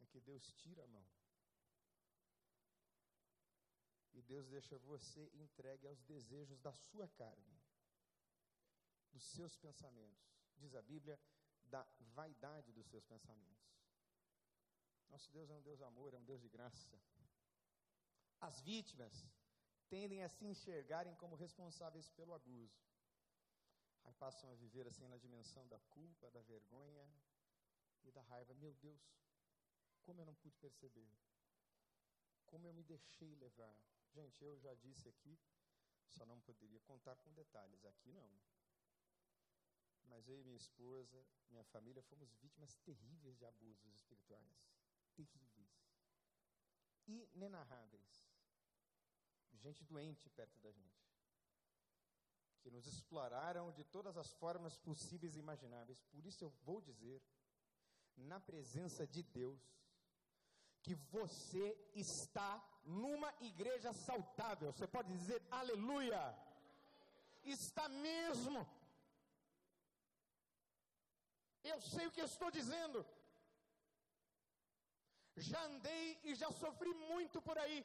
é 0.00 0.06
que 0.06 0.20
Deus 0.20 0.52
tira 0.52 0.84
a 0.84 0.86
mão. 0.86 1.06
E 4.12 4.22
Deus 4.22 4.48
deixa 4.48 4.76
você 4.78 5.30
entregue 5.34 5.86
aos 5.86 6.02
desejos 6.02 6.60
da 6.60 6.72
sua 6.72 7.08
carne, 7.08 7.60
dos 9.12 9.22
seus 9.22 9.56
pensamentos. 9.56 10.28
Diz 10.56 10.74
a 10.74 10.82
Bíblia, 10.82 11.18
da 11.66 11.86
vaidade 12.00 12.72
dos 12.72 12.86
seus 12.88 13.04
pensamentos. 13.04 13.78
Nosso 15.08 15.30
Deus 15.30 15.48
é 15.48 15.54
um 15.54 15.62
Deus 15.62 15.78
de 15.78 15.84
amor, 15.84 16.12
é 16.14 16.18
um 16.18 16.24
Deus 16.24 16.40
de 16.40 16.48
graça. 16.48 17.00
As 18.40 18.60
vítimas 18.60 19.24
tendem 19.88 20.22
a 20.22 20.28
se 20.28 20.44
enxergarem 20.44 21.14
como 21.16 21.36
responsáveis 21.36 22.08
pelo 22.10 22.34
abuso. 22.34 22.78
Aí 24.04 24.14
passam 24.14 24.50
a 24.50 24.54
viver 24.54 24.86
assim 24.86 25.06
na 25.08 25.18
dimensão 25.18 25.66
da 25.68 25.78
culpa, 25.90 26.30
da 26.30 26.40
vergonha 26.42 27.06
e 28.04 28.10
da 28.10 28.22
raiva. 28.22 28.54
Meu 28.54 28.72
Deus, 28.74 29.00
como 30.02 30.20
eu 30.20 30.26
não 30.26 30.34
pude 30.34 30.56
perceber? 30.56 31.10
Como 32.46 32.66
eu 32.66 32.72
me 32.72 32.82
deixei 32.82 33.34
levar? 33.34 33.76
Gente, 34.14 34.42
eu 34.42 34.58
já 34.58 34.74
disse 34.74 35.08
aqui, 35.08 35.38
só 36.06 36.24
não 36.24 36.40
poderia 36.40 36.80
contar 36.80 37.16
com 37.16 37.32
detalhes. 37.34 37.84
Aqui 37.84 38.12
não. 38.12 38.30
Mas 40.06 40.26
eu 40.26 40.40
e 40.40 40.44
minha 40.44 40.56
esposa, 40.56 41.22
minha 41.50 41.64
família, 41.64 42.02
fomos 42.02 42.32
vítimas 42.36 42.74
terríveis 42.76 43.36
de 43.36 43.44
abusos 43.44 43.94
espirituais. 43.94 44.66
Terríveis. 45.14 45.68
Inenarráveis. 47.06 48.27
Gente 49.64 49.84
doente 49.84 50.28
perto 50.30 50.58
da 50.60 50.70
gente. 50.70 51.06
Que 52.60 52.70
nos 52.70 52.86
exploraram 52.86 53.72
de 53.72 53.84
todas 53.84 54.16
as 54.16 54.30
formas 54.34 54.76
possíveis 54.78 55.34
e 55.34 55.40
imagináveis. 55.40 56.02
Por 56.12 56.24
isso 56.24 56.44
eu 56.44 56.50
vou 56.64 56.80
dizer, 56.80 57.22
na 58.16 58.40
presença 58.40 59.06
de 59.06 59.22
Deus, 59.22 59.60
que 60.82 60.94
você 61.16 61.66
está 61.94 62.50
numa 62.84 63.32
igreja 63.40 63.92
saudável. 63.92 64.72
Você 64.72 64.86
pode 64.86 65.12
dizer 65.16 65.40
aleluia. 65.50 66.22
Está 67.44 67.88
mesmo. 67.88 68.66
Eu 71.62 71.80
sei 71.80 72.06
o 72.06 72.12
que 72.12 72.20
estou 72.20 72.50
dizendo. 72.50 73.04
Já 75.36 75.60
andei 75.66 76.18
e 76.24 76.34
já 76.34 76.50
sofri 76.52 76.92
muito 76.94 77.40
por 77.42 77.56
aí. 77.58 77.84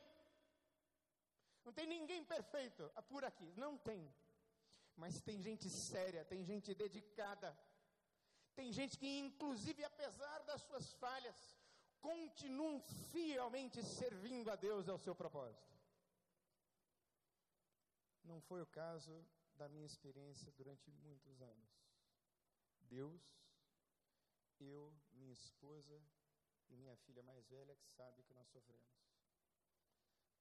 Não 1.65 1.73
tem 1.73 1.85
ninguém 1.87 2.23
perfeito 2.23 2.89
por 3.07 3.23
aqui. 3.23 3.51
Não 3.55 3.77
tem. 3.77 4.13
Mas 4.95 5.21
tem 5.21 5.41
gente 5.41 5.69
séria, 5.69 6.25
tem 6.25 6.43
gente 6.43 6.73
dedicada. 6.73 7.57
Tem 8.55 8.71
gente 8.71 8.97
que, 8.97 9.19
inclusive, 9.19 9.83
apesar 9.83 10.39
das 10.43 10.61
suas 10.61 10.93
falhas, 10.93 11.57
continuam 11.99 12.79
fielmente 13.11 13.83
servindo 13.83 14.51
a 14.51 14.55
Deus 14.55 14.87
ao 14.87 14.97
seu 14.97 15.15
propósito. 15.15 15.73
Não 18.23 18.39
foi 18.41 18.61
o 18.61 18.67
caso 18.67 19.25
da 19.55 19.67
minha 19.67 19.85
experiência 19.85 20.51
durante 20.51 20.91
muitos 20.91 21.41
anos. 21.41 21.71
Deus, 22.81 23.21
eu, 24.59 24.93
minha 25.13 25.33
esposa 25.33 26.01
e 26.69 26.75
minha 26.75 26.95
filha 26.97 27.23
mais 27.23 27.47
velha 27.47 27.75
que 27.75 27.87
sabe 27.89 28.23
que 28.23 28.33
nós 28.33 28.47
sofremos. 28.49 29.12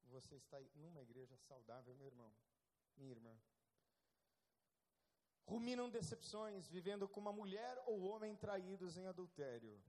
Você 0.09 0.37
está 0.37 0.61
numa 0.75 1.03
igreja 1.03 1.37
saudável, 1.37 1.95
meu 1.95 2.07
irmão, 2.07 2.33
minha 2.97 3.11
irmã. 3.11 3.37
Ruminam 5.45 5.91
decepções, 5.91 6.69
vivendo 6.69 7.09
como 7.09 7.29
uma 7.29 7.37
mulher 7.37 7.83
ou 7.87 8.03
homem 8.03 8.37
traídos 8.37 8.97
em 8.97 9.07
adultério 9.07 9.83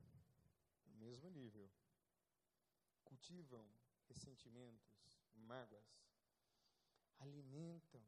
no 0.86 0.96
mesmo 0.96 1.30
nível. 1.30 1.70
Cultivam 3.04 3.66
ressentimentos, 4.08 5.22
mágoas, 5.34 5.86
alimentam 7.20 8.04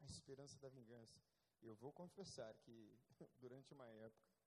a 0.00 0.04
esperança 0.04 0.58
da 0.58 0.68
vingança. 0.68 1.20
Eu 1.60 1.74
vou 1.76 1.92
confessar 1.92 2.54
que 2.58 2.98
durante 3.38 3.72
uma 3.72 3.88
época, 3.88 4.37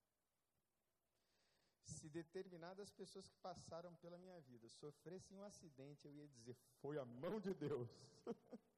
se 1.84 2.10
determinadas 2.10 2.90
pessoas 2.92 3.28
que 3.28 3.38
passaram 3.38 3.96
pela 3.96 4.18
minha 4.18 4.40
vida 4.42 4.68
sofressem 4.70 5.38
um 5.38 5.44
acidente, 5.44 6.06
eu 6.06 6.14
ia 6.14 6.28
dizer: 6.28 6.56
foi 6.82 6.98
a 6.98 7.06
mão 7.06 7.40
de 7.40 7.54
Deus. 7.54 7.90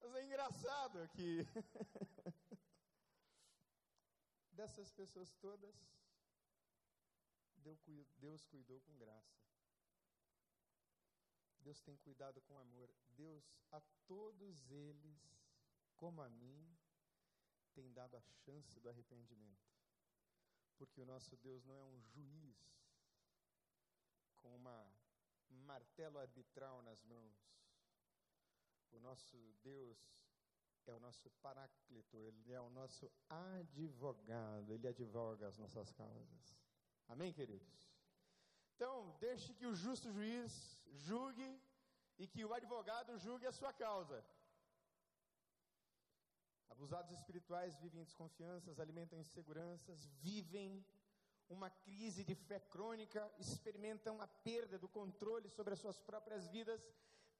Mas 0.00 0.14
é 0.14 0.24
engraçado 0.24 1.08
que 1.08 1.44
dessas 4.52 4.90
pessoas 4.92 5.32
todas, 5.34 5.74
Deus 8.18 8.44
cuidou 8.46 8.80
com 8.80 8.96
graça. 8.96 9.38
Deus 11.60 11.80
tem 11.80 11.96
cuidado 11.98 12.40
com 12.42 12.58
amor. 12.58 12.90
Deus, 13.10 13.44
a 13.70 13.80
todos 14.06 14.70
eles, 14.70 15.18
como 15.96 16.22
a 16.22 16.28
mim, 16.30 16.78
tem 17.74 17.92
dado 17.92 18.16
a 18.16 18.20
chance 18.20 18.80
do 18.80 18.88
arrependimento. 18.88 19.77
Porque 20.78 21.00
o 21.00 21.06
nosso 21.06 21.36
Deus 21.36 21.64
não 21.64 21.76
é 21.76 21.84
um 21.84 22.00
juiz 22.00 22.56
com 24.36 24.54
uma 24.54 24.78
martelo 25.48 26.18
arbitral 26.18 26.80
nas 26.82 27.02
mãos. 27.04 27.36
O 28.92 29.00
nosso 29.00 29.36
Deus 29.62 29.98
é 30.86 30.92
o 30.94 31.00
nosso 31.00 31.28
paráclito, 31.42 32.16
ele 32.16 32.52
é 32.52 32.60
o 32.60 32.70
nosso 32.70 33.10
advogado, 33.28 34.72
ele 34.72 34.88
advoga 34.88 35.46
as 35.48 35.58
nossas 35.58 35.92
causas. 35.92 36.56
Amém, 37.08 37.32
queridos? 37.32 37.90
Então, 38.74 39.16
deixe 39.20 39.52
que 39.54 39.66
o 39.66 39.74
justo 39.74 40.10
juiz 40.12 40.80
julgue 41.08 41.60
e 42.16 42.26
que 42.26 42.44
o 42.44 42.54
advogado 42.54 43.18
julgue 43.18 43.46
a 43.46 43.52
sua 43.52 43.72
causa. 43.72 44.24
Abusados 46.70 47.10
espirituais 47.12 47.76
vivem 47.76 48.00
em 48.00 48.04
desconfianças, 48.04 48.78
alimentam 48.78 49.18
inseguranças, 49.18 50.06
vivem 50.20 50.84
uma 51.48 51.70
crise 51.70 52.22
de 52.24 52.34
fé 52.34 52.60
crônica, 52.60 53.30
experimentam 53.38 54.20
a 54.20 54.26
perda 54.26 54.78
do 54.78 54.88
controle 54.88 55.48
sobre 55.48 55.72
as 55.72 55.80
suas 55.80 55.98
próprias 55.98 56.46
vidas, 56.48 56.80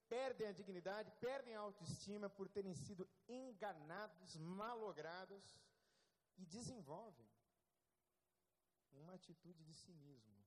perdem 0.09 0.49
a 0.49 0.53
dignidade, 0.53 1.13
perdem 1.21 1.55
a 1.55 1.61
autoestima 1.61 2.31
por 2.31 2.49
terem 2.49 2.75
sido 2.75 3.09
enganados, 3.29 4.37
malogrados 4.37 5.45
e 6.39 6.47
desenvolvem 6.47 7.29
uma 8.93 9.15
atitude 9.15 9.63
de 9.63 9.75
cinismo, 9.75 10.43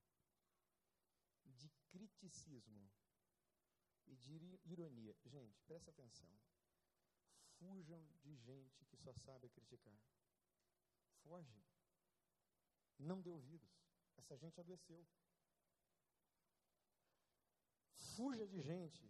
de 1.45 1.69
criticismo 1.91 2.89
e 4.07 4.15
de 4.15 4.59
ironia. 4.65 5.15
Gente, 5.25 5.61
presta 5.61 5.91
atenção. 5.91 6.29
Fujam 7.61 8.03
de 8.23 8.35
gente 8.35 8.83
que 8.85 8.97
só 8.97 9.13
sabe 9.13 9.47
criticar. 9.49 9.95
Foge. 11.21 11.63
Não 12.97 13.21
dê 13.21 13.29
ouvidos. 13.29 13.69
Essa 14.17 14.35
gente 14.35 14.59
adoeceu. 14.59 15.05
Fuja 18.15 18.47
de 18.47 18.59
gente. 18.61 19.07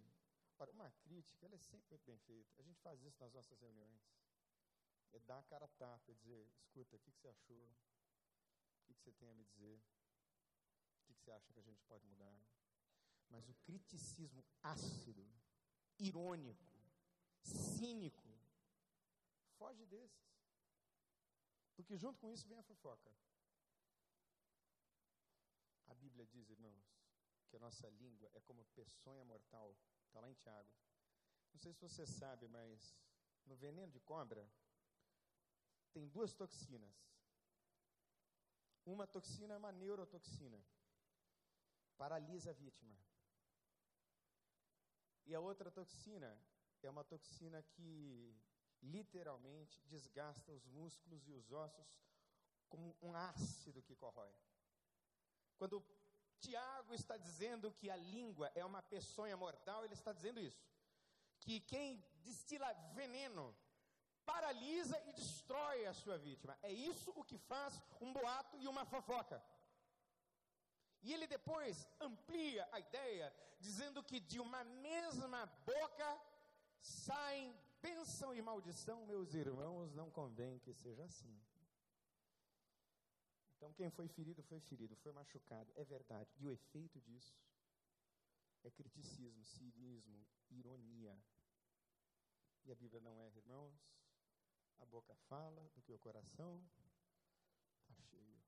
Ora, 0.60 0.70
uma 0.72 0.92
crítica, 0.92 1.46
ela 1.46 1.56
é 1.56 1.60
sempre 1.60 1.98
bem 2.00 2.18
feita. 2.20 2.52
A 2.60 2.62
gente 2.62 2.82
faz 2.82 3.02
isso 3.02 3.24
nas 3.24 3.32
nossas 3.32 3.58
reuniões. 3.58 4.02
É 5.14 5.20
dar 5.20 5.40
a 5.40 5.44
cara 5.44 5.66
a 5.66 5.70
tapa, 5.70 6.12
é 6.12 6.14
dizer, 6.14 6.46
escuta, 6.58 6.98
o 6.98 7.00
que, 7.00 7.12
que 7.12 7.20
você 7.20 7.30
achou? 7.30 7.64
O 7.64 8.84
que, 8.86 8.94
que 8.94 9.02
você 9.02 9.14
tem 9.14 9.30
a 9.30 9.34
me 9.34 9.46
dizer? 9.46 9.78
O 9.78 11.06
que, 11.06 11.14
que 11.14 11.22
você 11.22 11.32
acha 11.32 11.54
que 11.54 11.60
a 11.60 11.64
gente 11.64 11.82
pode 11.84 12.06
mudar? 12.06 12.38
Mas 13.30 13.48
o 13.48 13.56
criticismo 13.64 14.46
ácido, 14.62 15.26
irônico, 15.98 16.82
cínico, 17.42 18.21
foge 19.62 19.86
desses. 19.86 20.28
Porque 21.76 21.96
junto 21.96 22.20
com 22.20 22.32
isso 22.32 22.48
vem 22.48 22.58
a 22.58 22.64
fofoca. 22.64 23.12
A 25.88 25.94
Bíblia 25.94 26.26
diz, 26.26 26.50
irmãos, 26.50 26.84
que 27.48 27.58
a 27.58 27.60
nossa 27.60 27.88
língua 27.90 28.28
é 28.34 28.40
como 28.42 28.66
peçonha 28.78 29.24
mortal. 29.24 29.78
Está 30.08 30.20
lá 30.20 30.30
em 30.32 30.34
Tiago. 30.34 30.74
Não 31.54 31.60
sei 31.60 31.74
se 31.74 31.82
você 31.88 32.06
sabe, 32.08 32.48
mas 32.48 32.98
no 33.46 33.56
veneno 33.56 33.92
de 33.92 34.00
cobra 34.00 34.44
tem 35.94 36.08
duas 36.08 36.34
toxinas. 36.34 36.96
Uma 38.84 39.06
toxina 39.06 39.54
é 39.54 39.58
uma 39.58 39.72
neurotoxina, 39.72 40.60
paralisa 41.98 42.50
a 42.50 42.54
vítima. 42.54 42.98
E 45.28 45.36
a 45.36 45.40
outra 45.40 45.70
toxina 45.70 46.32
é 46.82 46.90
uma 46.90 47.04
toxina 47.04 47.62
que 47.62 48.36
literalmente 48.82 49.80
desgasta 49.88 50.52
os 50.52 50.66
músculos 50.66 51.28
e 51.28 51.34
os 51.34 51.52
ossos 51.52 51.88
como 52.70 52.96
um 53.02 53.16
ácido 53.16 53.84
que 53.84 53.96
corrói. 53.96 54.34
Quando 55.58 55.86
Tiago 56.40 56.94
está 56.94 57.18
dizendo 57.18 57.72
que 57.72 57.90
a 57.90 57.96
língua 57.96 58.52
é 58.56 58.66
uma 58.66 58.82
peçonha 58.82 59.38
mortal, 59.38 59.84
ele 59.84 59.94
está 59.94 60.12
dizendo 60.12 60.40
isso. 60.40 60.66
Que 61.40 61.60
quem 61.60 62.04
destila 62.24 62.72
veneno 62.94 63.56
paralisa 64.26 65.00
e 65.08 65.14
destrói 65.14 65.86
a 65.86 65.94
sua 65.94 66.18
vítima. 66.18 66.58
É 66.62 66.72
isso 66.72 67.12
o 67.16 67.24
que 67.24 67.38
faz 67.38 67.82
um 68.00 68.14
boato 68.14 68.58
e 68.58 68.68
uma 68.68 68.86
fofoca. 68.86 69.44
E 71.04 71.14
ele 71.14 71.28
depois 71.28 71.88
amplia 72.00 72.68
a 72.72 72.80
ideia, 72.80 73.34
dizendo 73.60 74.04
que 74.04 74.20
de 74.20 74.40
uma 74.40 74.64
mesma 74.64 75.46
boca 75.66 76.22
saem 76.80 77.56
bênção 77.82 78.34
e 78.34 78.42
maldição, 78.42 79.06
meus 79.06 79.34
irmãos, 79.34 79.94
não 79.94 80.10
convém 80.10 80.60
que 80.60 80.74
seja 80.74 81.04
assim. 81.04 81.42
Então, 83.56 83.74
quem 83.74 83.90
foi 83.90 84.08
ferido, 84.08 84.42
foi 84.44 84.60
ferido, 84.60 84.96
foi 84.96 85.12
machucado, 85.12 85.72
é 85.76 85.84
verdade. 85.84 86.30
E 86.38 86.48
o 86.48 86.52
efeito 86.52 87.00
disso 87.02 87.38
é 88.64 88.72
criticismo, 88.72 89.44
cinismo, 89.46 90.26
ironia. 90.50 91.16
E 92.64 92.72
a 92.72 92.76
Bíblia 92.76 93.02
não 93.02 93.20
erra, 93.20 93.38
irmãos. 93.38 93.76
A 94.80 94.86
boca 94.86 95.16
fala 95.28 95.70
do 95.76 95.82
que 95.82 95.94
o 95.94 96.00
coração 96.00 96.64
está 97.80 97.94
cheio. 97.94 98.44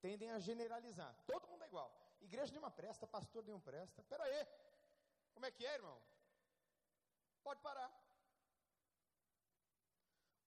Tendem 0.00 0.30
a 0.30 0.38
generalizar. 0.38 1.14
Todo 1.26 1.48
mundo 1.48 1.62
é 1.64 1.66
igual. 1.66 2.16
Igreja 2.20 2.50
nenhuma 2.50 2.70
presta, 2.70 3.06
pastor 3.06 3.44
nenhum 3.44 3.60
presta. 3.60 4.02
Pera 4.04 4.24
aí. 4.24 4.46
Como 5.34 5.44
é 5.44 5.50
que 5.50 5.66
é, 5.66 5.74
irmão? 5.74 6.00
Pode 7.42 7.60
parar. 7.60 7.90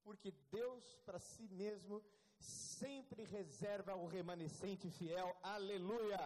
Porque 0.03 0.31
Deus 0.51 0.97
para 1.05 1.19
si 1.19 1.47
mesmo 1.47 2.03
sempre 2.39 3.23
reserva 3.23 3.95
o 3.95 4.07
remanescente 4.07 4.89
fiel. 4.89 5.35
Aleluia! 5.41 6.23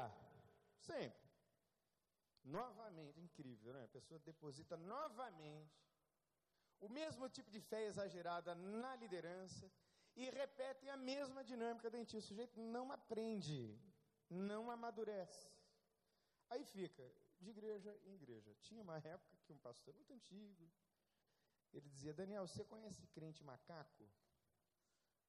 Sempre. 0.75 1.29
Novamente, 2.43 3.19
incrível, 3.19 3.73
né? 3.73 3.83
A 3.83 3.89
pessoa 3.89 4.19
deposita 4.19 4.75
novamente 4.77 5.79
o 6.79 6.89
mesmo 6.89 7.29
tipo 7.29 7.49
de 7.51 7.59
fé 7.59 7.85
exagerada 7.85 8.55
na 8.55 8.95
liderança 8.95 9.69
e 10.15 10.29
repete 10.29 10.89
a 10.89 10.97
mesma 10.97 11.43
dinâmica 11.43 11.89
doentia. 11.89 12.19
O 12.19 12.21
sujeito 12.21 12.59
não 12.59 12.91
aprende, 12.91 13.77
não 14.29 14.71
amadurece. 14.71 15.47
Aí 16.49 16.63
fica 16.63 17.03
de 17.39 17.49
igreja 17.49 17.97
em 18.03 18.15
igreja. 18.15 18.53
Tinha 18.61 18.81
uma 18.81 18.97
época 18.97 19.37
que 19.45 19.53
um 19.53 19.57
pastor 19.57 19.93
muito 19.95 20.13
antigo, 20.13 20.69
ele 21.71 21.87
dizia, 21.89 22.13
Daniel, 22.13 22.47
você 22.47 22.63
conhece 22.65 23.07
crente 23.07 23.43
macaco? 23.43 24.09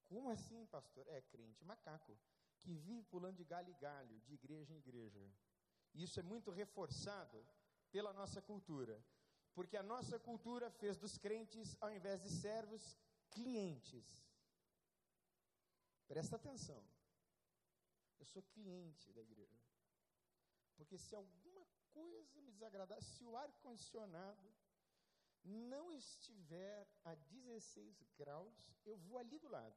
Como 0.06 0.28
assim, 0.28 0.66
pastor? 0.66 1.06
É 1.08 1.20
crente 1.22 1.64
macaco, 1.64 2.18
que 2.60 2.76
vive 2.76 3.04
pulando 3.04 3.36
de 3.36 3.44
galho 3.44 3.70
em 3.70 3.78
galho, 3.78 4.20
de 4.20 4.34
igreja 4.34 4.74
em 4.74 4.78
igreja. 4.78 5.20
E 5.94 6.02
isso 6.02 6.18
é 6.18 6.22
muito 6.22 6.50
reforçado 6.50 7.46
pela 7.90 8.12
nossa 8.12 8.40
cultura. 8.40 9.02
Porque 9.54 9.76
a 9.76 9.82
nossa 9.82 10.18
cultura 10.18 10.70
fez 10.70 10.96
dos 10.96 11.18
crentes, 11.18 11.76
ao 11.80 11.90
invés 11.90 12.22
de 12.22 12.30
servos, 12.30 12.96
clientes. 13.30 14.06
Presta 16.06 16.36
atenção. 16.36 16.82
Eu 18.18 18.26
sou 18.26 18.42
cliente 18.42 19.12
da 19.12 19.22
igreja. 19.22 19.60
Porque 20.76 20.96
se 20.98 21.14
alguma 21.14 21.49
coisa 21.92 22.40
me 22.40 22.50
desagradar, 22.50 23.00
se 23.02 23.24
o 23.24 23.36
ar-condicionado 23.36 24.54
não 25.44 25.92
estiver 25.92 26.88
a 27.04 27.14
16 27.14 28.02
graus, 28.16 28.70
eu 28.84 28.96
vou 28.96 29.18
ali 29.18 29.38
do 29.38 29.48
lado. 29.48 29.76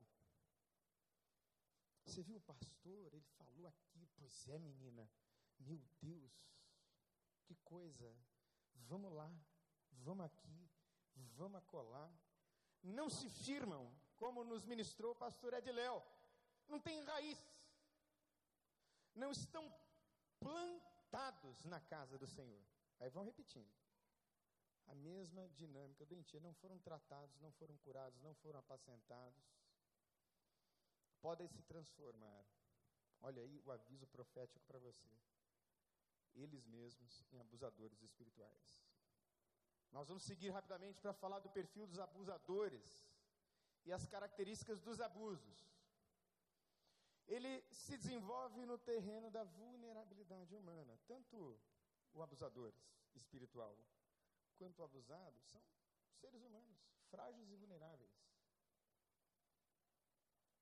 Você 2.05 2.21
viu 2.21 2.37
o 2.37 2.41
pastor? 2.41 3.13
Ele 3.13 3.25
falou 3.37 3.67
aqui. 3.67 4.07
Pois 4.17 4.47
é, 4.49 4.59
menina. 4.59 5.09
Meu 5.59 5.81
Deus, 6.01 6.31
que 7.45 7.55
coisa. 7.55 8.15
Vamos 8.75 9.13
lá, 9.13 9.31
vamos 9.91 10.25
aqui, 10.25 10.69
vamos 11.15 11.57
acolá. 11.57 12.11
Não 12.83 13.09
se 13.09 13.29
firmam, 13.29 13.89
como 14.17 14.43
nos 14.43 14.65
ministrou 14.65 15.13
o 15.13 15.15
pastor 15.15 15.53
Ediléu. 15.53 16.03
Não 16.67 16.79
tem 16.79 17.01
raiz. 17.03 17.39
Não 19.15 19.31
estão 19.31 19.73
plantados 20.39 20.92
na 21.65 21.79
casa 21.79 22.17
do 22.17 22.27
Senhor. 22.27 22.63
Aí 22.99 23.09
vão 23.09 23.23
repetindo 23.23 23.71
a 24.87 24.95
mesma 24.95 25.47
dinâmica 25.49 26.05
doentia. 26.05 26.39
Não 26.39 26.53
foram 26.53 26.77
tratados, 26.79 27.39
não 27.39 27.51
foram 27.51 27.77
curados, 27.77 28.21
não 28.21 28.33
foram 28.35 28.59
apacentados. 28.59 29.43
Podem 31.21 31.47
se 31.47 31.61
transformar. 31.63 32.45
Olha 33.21 33.41
aí 33.41 33.61
o 33.65 33.71
aviso 33.71 34.05
profético 34.07 34.65
para 34.65 34.79
você. 34.79 35.09
Eles 36.33 36.65
mesmos 36.65 37.23
em 37.31 37.39
abusadores 37.39 38.01
espirituais. 38.01 38.81
Nós 39.91 40.07
vamos 40.07 40.23
seguir 40.23 40.49
rapidamente 40.49 40.99
para 40.99 41.13
falar 41.13 41.39
do 41.39 41.49
perfil 41.49 41.85
dos 41.85 41.99
abusadores 41.99 42.99
e 43.85 43.93
as 43.93 44.05
características 44.07 44.81
dos 44.81 44.99
abusos. 44.99 45.72
Ele 47.27 47.63
se 47.71 47.97
desenvolve 47.97 48.65
no 48.65 48.77
terreno 48.77 49.31
da 49.31 49.43
vulnerabilidade 49.43 50.55
humana, 50.55 50.99
tanto 51.07 51.59
o 52.13 52.21
abusador 52.21 52.73
espiritual 53.15 53.77
quanto 54.57 54.79
o 54.79 54.83
abusado 54.83 55.41
são 55.43 55.61
seres 56.19 56.41
humanos, 56.43 56.77
frágeis 57.09 57.49
e 57.49 57.55
vulneráveis. 57.55 58.11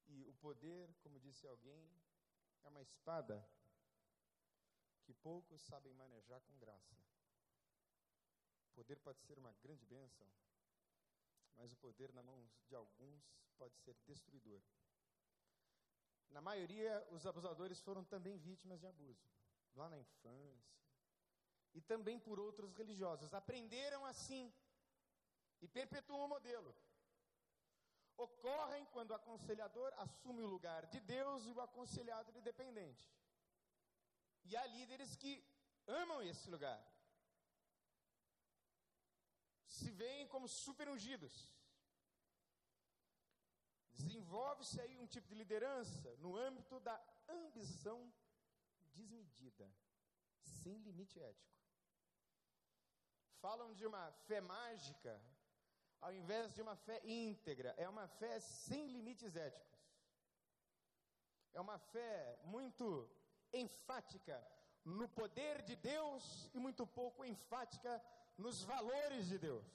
E 0.08 0.26
o 0.26 0.34
poder, 0.36 0.94
como 1.02 1.20
disse 1.20 1.48
alguém, 1.48 1.90
é 2.64 2.70
uma 2.70 2.82
espada 2.82 3.48
que 5.04 5.14
poucos 5.14 5.62
sabem 5.62 5.94
manejar 5.94 6.42
com 6.42 6.58
graça. 6.58 6.96
O 8.68 8.74
poder 8.74 9.00
pode 9.00 9.22
ser 9.22 9.38
uma 9.38 9.54
grande 9.62 9.86
bênção, 9.86 10.28
mas 11.56 11.72
o 11.72 11.78
poder 11.78 12.14
na 12.14 12.24
mão 12.24 12.50
de 12.68 12.76
alguns 12.76 13.24
pode 13.58 13.78
ser 13.80 13.96
destruidor. 14.06 14.62
Na 16.32 16.42
maioria, 16.42 17.06
os 17.12 17.26
abusadores 17.26 17.80
foram 17.82 18.04
também 18.04 18.38
vítimas 18.38 18.80
de 18.80 18.88
abuso, 18.88 19.28
lá 19.76 19.90
na 19.90 20.00
infância, 20.00 20.72
e 21.74 21.82
também 21.82 22.18
por 22.20 22.40
outros 22.40 22.74
religiosos. 22.74 23.34
Aprenderam 23.34 24.06
assim 24.06 24.54
e 25.62 25.68
perpetuam 25.68 26.26
o 26.26 26.30
modelo. 26.30 26.76
Ocorrem 28.18 28.86
quando 28.86 29.12
o 29.12 29.16
aconselhador 29.16 29.94
assume 29.98 30.42
o 30.44 30.48
lugar 30.48 30.86
de 30.88 31.00
Deus 31.00 31.46
e 31.46 31.52
o 31.52 31.62
aconselhado 31.62 32.32
de 32.32 32.42
dependente. 32.42 33.06
E 34.44 34.56
há 34.56 34.66
líderes 34.68 35.16
que 35.16 35.44
amam 35.88 36.22
esse 36.22 36.50
lugar. 36.50 36.82
Se 39.66 39.90
veem 39.92 40.28
como 40.28 40.48
super 40.48 40.88
ungidos. 40.90 41.54
Desenvolve-se 43.94 44.80
aí 44.82 44.98
um 44.98 45.06
tipo 45.06 45.28
de 45.28 45.36
liderança 45.36 46.16
no 46.18 46.36
âmbito 46.36 46.80
da 46.80 47.00
ambição 47.28 48.12
desmedida, 48.94 49.70
sem 50.42 50.78
limite 50.80 51.20
ético 51.20 51.52
falam 53.42 53.74
de 53.74 53.86
uma 53.88 54.12
fé 54.28 54.40
mágica, 54.40 55.20
ao 56.00 56.14
invés 56.14 56.54
de 56.54 56.62
uma 56.62 56.76
fé 56.76 57.02
íntegra. 57.04 57.74
É 57.78 57.90
uma 57.90 58.08
fé 58.08 58.40
sem 58.40 58.88
limites 58.88 59.36
éticos. 59.36 59.80
É 61.54 61.60
uma 61.60 61.78
fé 61.80 62.40
muito 62.44 63.10
enfática 63.52 64.38
no 64.86 65.08
poder 65.10 65.62
de 65.64 65.76
Deus 65.76 66.50
e 66.54 66.60
muito 66.60 66.86
pouco 66.88 67.26
enfática 67.26 68.02
nos 68.38 68.62
valores 68.64 69.28
de 69.28 69.38
Deus, 69.38 69.66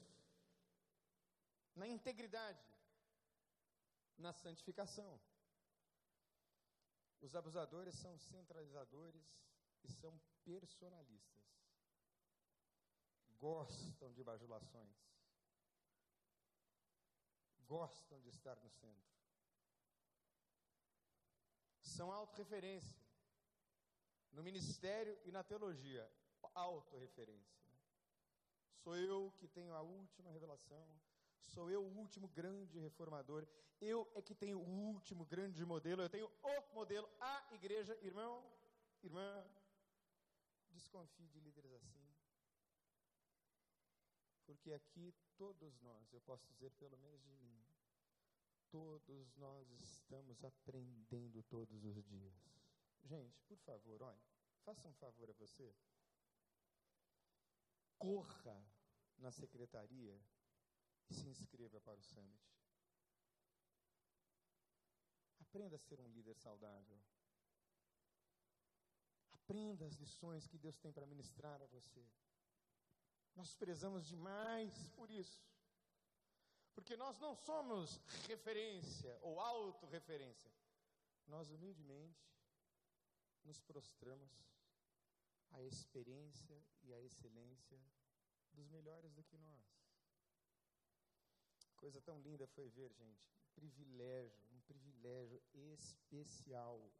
na 1.75 1.87
integridade. 1.87 2.59
Na 4.17 4.33
santificação. 4.33 5.19
Os 7.21 7.35
abusadores 7.35 7.95
são 7.95 8.17
centralizadores 8.17 9.25
e 9.83 9.89
são 9.89 10.19
personalistas. 10.43 11.45
Gostam 13.37 14.11
de 14.13 14.23
bajulações. 14.23 14.97
Gostam 17.65 18.19
de 18.21 18.29
estar 18.29 18.55
no 18.57 18.69
centro. 18.69 19.17
São 21.81 22.11
autorreferência. 22.11 23.05
No 24.31 24.43
ministério 24.43 25.19
e 25.25 25.31
na 25.31 25.43
teologia, 25.43 26.09
autorreferência. 26.53 27.57
Sou 28.83 28.95
eu 28.95 29.33
que 29.37 29.47
tenho 29.47 29.73
a 29.73 29.81
última 29.81 30.31
revelação, 30.31 30.87
Sou 31.41 31.69
eu 31.69 31.83
o 31.83 31.97
último 31.97 32.27
grande 32.27 32.79
reformador. 32.79 33.47
Eu 33.79 34.09
é 34.15 34.21
que 34.21 34.35
tenho 34.35 34.59
o 34.59 34.69
último 34.93 35.25
grande 35.25 35.63
modelo. 35.65 36.01
Eu 36.01 36.09
tenho 36.09 36.27
o 36.43 36.73
modelo, 36.73 37.09
a 37.19 37.47
igreja. 37.53 37.97
Irmão, 38.01 38.43
irmã, 39.03 39.45
desconfie 40.69 41.27
de 41.27 41.39
líderes 41.39 41.71
assim. 41.73 42.07
Porque 44.45 44.71
aqui 44.71 45.13
todos 45.35 45.79
nós, 45.81 46.13
eu 46.13 46.21
posso 46.21 46.47
dizer 46.47 46.71
pelo 46.71 46.97
menos 46.97 47.21
de 47.21 47.35
mim, 47.35 47.65
todos 48.69 49.35
nós 49.35 49.69
estamos 49.81 50.43
aprendendo 50.43 51.43
todos 51.43 51.83
os 51.83 52.03
dias. 52.03 52.33
Gente, 53.03 53.41
por 53.43 53.57
favor, 53.59 54.01
olhe, 54.01 54.21
faça 54.63 54.87
um 54.87 54.93
favor 54.93 55.29
a 55.29 55.33
você. 55.33 55.75
Corra 57.97 58.65
na 59.17 59.31
secretaria 59.31 60.19
se 61.13 61.27
inscreva 61.27 61.79
para 61.81 61.99
o 61.99 62.03
Summit. 62.03 62.43
Aprenda 65.39 65.75
a 65.75 65.79
ser 65.79 65.99
um 65.99 66.07
líder 66.07 66.35
saudável. 66.35 66.99
Aprenda 69.31 69.85
as 69.85 69.95
lições 69.95 70.45
que 70.47 70.57
Deus 70.57 70.77
tem 70.77 70.91
para 70.91 71.05
ministrar 71.05 71.61
a 71.61 71.65
você. 71.67 72.05
Nós 73.35 73.55
prezamos 73.55 74.05
demais 74.05 74.89
por 74.89 75.09
isso. 75.09 75.47
Porque 76.73 76.95
nós 76.95 77.17
não 77.17 77.35
somos 77.35 77.97
referência 78.27 79.17
ou 79.21 79.39
autorreferência. 79.39 80.51
Nós 81.25 81.49
humildemente 81.49 82.27
nos 83.43 83.59
prostramos 83.61 84.31
à 85.51 85.63
experiência 85.63 86.61
e 86.83 86.93
à 86.93 87.01
excelência 87.01 87.81
dos 88.53 88.67
melhores 88.67 89.13
do 89.13 89.23
que 89.23 89.37
nós. 89.37 89.86
Coisa 91.77 92.01
tão 92.01 92.19
linda 92.19 92.45
foi 92.47 92.69
ver, 92.69 92.91
gente. 92.93 93.29
Um 93.33 93.53
privilégio, 93.53 94.39
um 94.51 94.59
privilégio 94.61 95.41
especial 95.53 96.91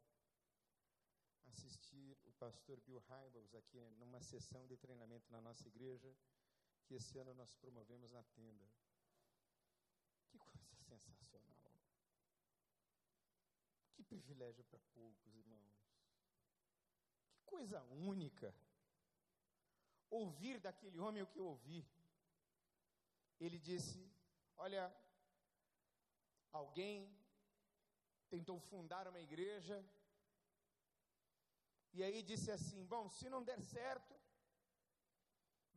assistir 1.46 2.16
o 2.24 2.32
pastor 2.32 2.80
Bill 2.80 3.02
Hybels 3.08 3.54
aqui 3.54 3.80
numa 3.98 4.20
sessão 4.20 4.66
de 4.66 4.76
treinamento 4.76 5.30
na 5.30 5.40
nossa 5.40 5.66
igreja, 5.66 6.14
que 6.84 6.94
esse 6.94 7.18
ano 7.18 7.34
nós 7.34 7.52
promovemos 7.54 8.10
na 8.12 8.22
tenda. 8.22 8.68
Que 10.30 10.38
coisa 10.38 10.64
sensacional. 10.80 11.78
Que 13.94 14.02
privilégio 14.04 14.64
para 14.64 14.78
poucos, 14.94 15.34
irmãos. 15.34 15.74
Que 17.32 17.42
coisa 17.44 17.82
única. 17.84 18.54
Ouvir 20.10 20.60
daquele 20.60 20.98
homem 20.98 21.22
o 21.22 21.26
que 21.26 21.38
eu 21.38 21.46
ouvi. 21.46 21.86
Ele 23.40 23.58
disse: 23.58 24.10
Olha, 24.64 24.84
alguém 26.52 26.96
tentou 28.28 28.58
fundar 28.58 29.06
uma 29.06 29.20
igreja 29.20 29.76
e 31.92 32.02
aí 32.02 32.22
disse 32.22 32.50
assim: 32.50 32.84
Bom, 32.84 33.08
se 33.08 33.28
não 33.28 33.42
der 33.42 33.60
certo, 33.62 34.14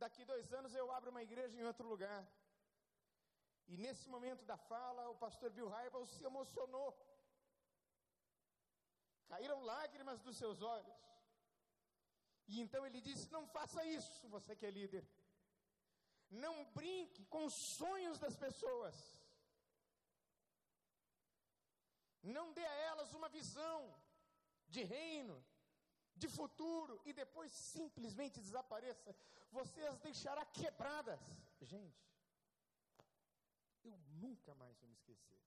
daqui 0.02 0.24
dois 0.24 0.52
anos 0.52 0.74
eu 0.74 0.90
abro 0.90 1.10
uma 1.10 1.22
igreja 1.22 1.58
em 1.58 1.64
outro 1.64 1.86
lugar. 1.88 2.22
E 3.68 3.76
nesse 3.76 4.08
momento 4.08 4.44
da 4.44 4.56
fala, 4.56 5.08
o 5.10 5.16
pastor 5.16 5.50
Bill 5.50 5.68
Hybels 5.68 6.10
se 6.10 6.24
emocionou. 6.24 6.90
Caíram 9.28 9.62
lágrimas 9.62 10.20
dos 10.20 10.36
seus 10.36 10.60
olhos. 10.60 11.00
E 12.48 12.60
então 12.60 12.84
ele 12.84 13.00
disse: 13.00 13.30
Não 13.30 13.46
faça 13.46 13.84
isso, 13.84 14.28
você 14.28 14.56
que 14.56 14.66
é 14.66 14.70
líder. 14.70 15.06
Não 16.32 16.64
brinque 16.72 17.26
com 17.26 17.44
os 17.44 17.52
sonhos 17.52 18.18
das 18.18 18.34
pessoas. 18.34 18.94
Não 22.22 22.52
dê 22.54 22.64
a 22.64 22.74
elas 22.90 23.12
uma 23.12 23.28
visão 23.28 23.94
de 24.66 24.82
reino, 24.82 25.44
de 26.16 26.28
futuro 26.28 27.02
e 27.04 27.12
depois 27.12 27.52
simplesmente 27.52 28.40
desapareça. 28.40 29.14
Você 29.50 29.82
as 29.82 29.98
deixará 29.98 30.44
quebradas. 30.46 31.20
Gente, 31.60 32.02
eu 33.84 33.98
nunca 34.22 34.54
mais 34.54 34.78
vou 34.78 34.88
me 34.88 34.94
esquecer 34.94 35.38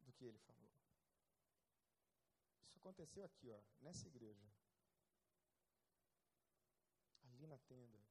do 0.00 0.12
que 0.12 0.24
ele 0.24 0.38
falou. 0.40 0.72
Isso 2.64 2.78
aconteceu 2.78 3.24
aqui, 3.24 3.48
ó, 3.52 3.60
nessa 3.80 4.08
igreja. 4.08 4.50
Ali 7.22 7.46
na 7.46 7.58
tenda 7.58 8.03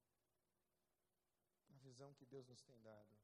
visão 2.04 2.14
que 2.16 2.26
Deus 2.26 2.46
nos 2.48 2.62
tem 2.64 2.82
dado, 2.82 3.18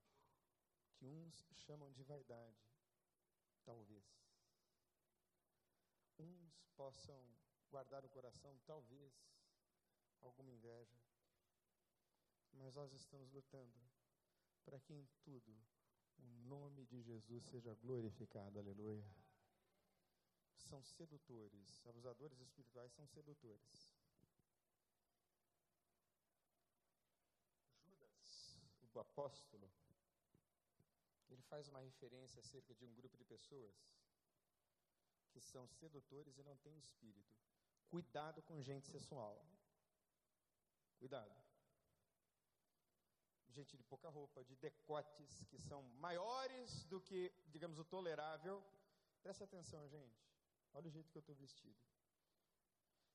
que 0.96 1.06
uns 1.06 1.46
chamam 1.66 1.92
de 1.92 2.04
vaidade, 2.04 2.58
talvez. 3.66 4.06
Uns 6.18 6.64
possam 6.78 7.22
guardar 7.70 8.02
no 8.02 8.10
coração, 8.10 8.58
talvez, 8.66 9.14
alguma 10.22 10.52
inveja. 10.52 10.98
Mas 12.54 12.74
nós 12.74 12.94
estamos 12.94 13.30
lutando 13.32 13.78
para 14.64 14.80
que 14.80 14.94
em 14.94 15.06
tudo 15.24 15.52
o 16.18 16.26
nome 16.48 16.86
de 16.86 17.02
Jesus 17.02 17.44
seja 17.46 17.74
glorificado. 17.76 18.60
Aleluia. 18.60 19.06
São 20.56 20.82
sedutores, 20.84 21.86
abusadores 21.86 22.40
espirituais 22.40 22.94
são 22.94 23.06
sedutores. 23.08 23.90
Judas, 29.00 29.02
o 29.02 29.02
apóstolo, 29.02 29.72
ele 31.30 31.42
faz 31.44 31.68
uma 31.68 31.80
referência 31.80 32.40
acerca 32.40 32.74
de 32.76 32.86
um 32.86 32.94
grupo 32.94 33.18
de 33.18 33.24
pessoas 33.24 33.76
que 35.32 35.40
são 35.40 35.68
sedutores 35.68 36.38
e 36.38 36.44
não 36.44 36.58
têm 36.58 36.78
espírito. 36.78 37.38
Cuidado 37.88 38.42
com 38.44 38.62
gente 38.62 38.88
sensual. 38.88 39.46
Cuidado. 40.98 41.34
Gente 43.48 43.78
de 43.78 43.84
pouca 43.84 44.10
roupa, 44.10 44.44
de 44.44 44.56
decotes 44.56 45.46
que 45.46 45.58
são 45.58 45.82
maiores 46.00 46.84
do 46.86 47.02
que, 47.02 47.32
digamos, 47.48 47.80
o 47.80 47.86
tolerável. 47.86 48.64
Presta 49.22 49.44
atenção, 49.44 49.88
gente. 49.88 50.20
Olha 50.74 50.88
o 50.88 50.92
jeito 50.92 51.12
que 51.12 51.18
eu 51.18 51.22
estou 51.22 51.36
vestido. 51.36 51.80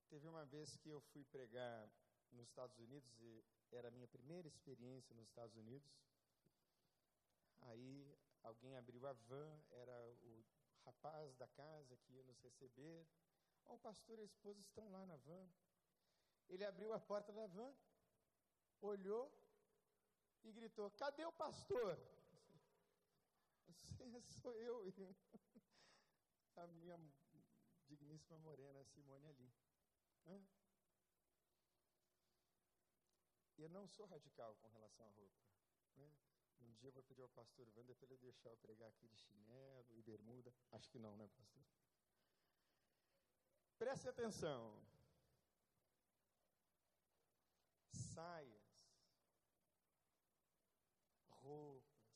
Teve 0.09 0.27
uma 0.29 0.45
vez 0.45 0.77
que 0.77 0.89
eu 0.89 1.01
fui 1.01 1.25
pregar 1.25 1.89
nos 2.33 2.49
Estados 2.49 2.79
Unidos 2.79 3.21
e 3.21 3.45
era 3.77 3.89
a 3.89 3.91
minha 3.91 4.09
primeira 4.09 4.49
experiência 4.49 5.15
nos 5.15 5.27
Estados 5.27 5.57
Unidos. 5.57 5.91
Aí 7.63 8.17
alguém 8.43 8.77
abriu 8.77 9.07
a 9.07 9.13
van, 9.13 9.61
era 9.71 10.07
o 10.23 10.45
rapaz 10.85 11.35
da 11.37 11.49
casa 11.49 11.97
que 11.97 12.13
ia 12.13 12.23
nos 12.23 12.39
receber. 12.41 13.07
Oh, 13.65 13.75
o 13.75 13.79
pastor 13.79 14.19
e 14.19 14.23
a 14.23 14.25
esposa 14.25 14.61
estão 14.61 14.91
lá 14.91 15.05
na 15.07 15.17
van. 15.17 15.49
Ele 16.49 16.65
abriu 16.65 16.93
a 16.93 17.01
porta 17.01 17.33
da 17.33 17.47
van, 17.47 17.75
olhou 18.81 19.33
e 20.43 20.53
gritou: 20.53 20.91
Cadê 20.93 21.25
o 21.25 21.33
pastor? 21.33 21.99
Sou 24.43 24.55
eu. 24.61 24.93
A 26.57 26.67
minha 26.69 27.01
digníssima 27.87 28.39
morena 28.39 28.85
Simone 28.85 29.27
ali. 29.27 29.53
Hã? 30.27 30.41
Eu 33.65 33.71
não 33.71 33.89
sou 33.89 34.05
radical 34.07 34.55
com 34.57 34.69
relação 34.69 35.07
à 35.07 35.11
roupa. 35.13 35.43
Né? 35.97 36.15
Um 36.61 36.73
dia 36.75 36.89
eu 36.89 36.93
vou 36.93 37.03
pedir 37.03 37.23
ao 37.23 37.31
pastor 37.31 37.67
Wander 37.75 37.97
para 37.97 38.13
ele 38.13 38.19
deixar 38.19 38.51
eu 38.51 38.59
pregar 38.59 38.89
aqui 38.91 39.09
de 39.09 39.17
chinelo 39.17 39.97
e 39.97 40.03
bermuda. 40.03 40.55
Acho 40.71 40.89
que 40.91 40.99
não, 40.99 41.17
né, 41.17 41.27
pastor? 41.29 41.65
Preste 43.79 44.09
atenção. 44.09 44.87
Saias, 47.91 48.63
roupas, 51.31 52.15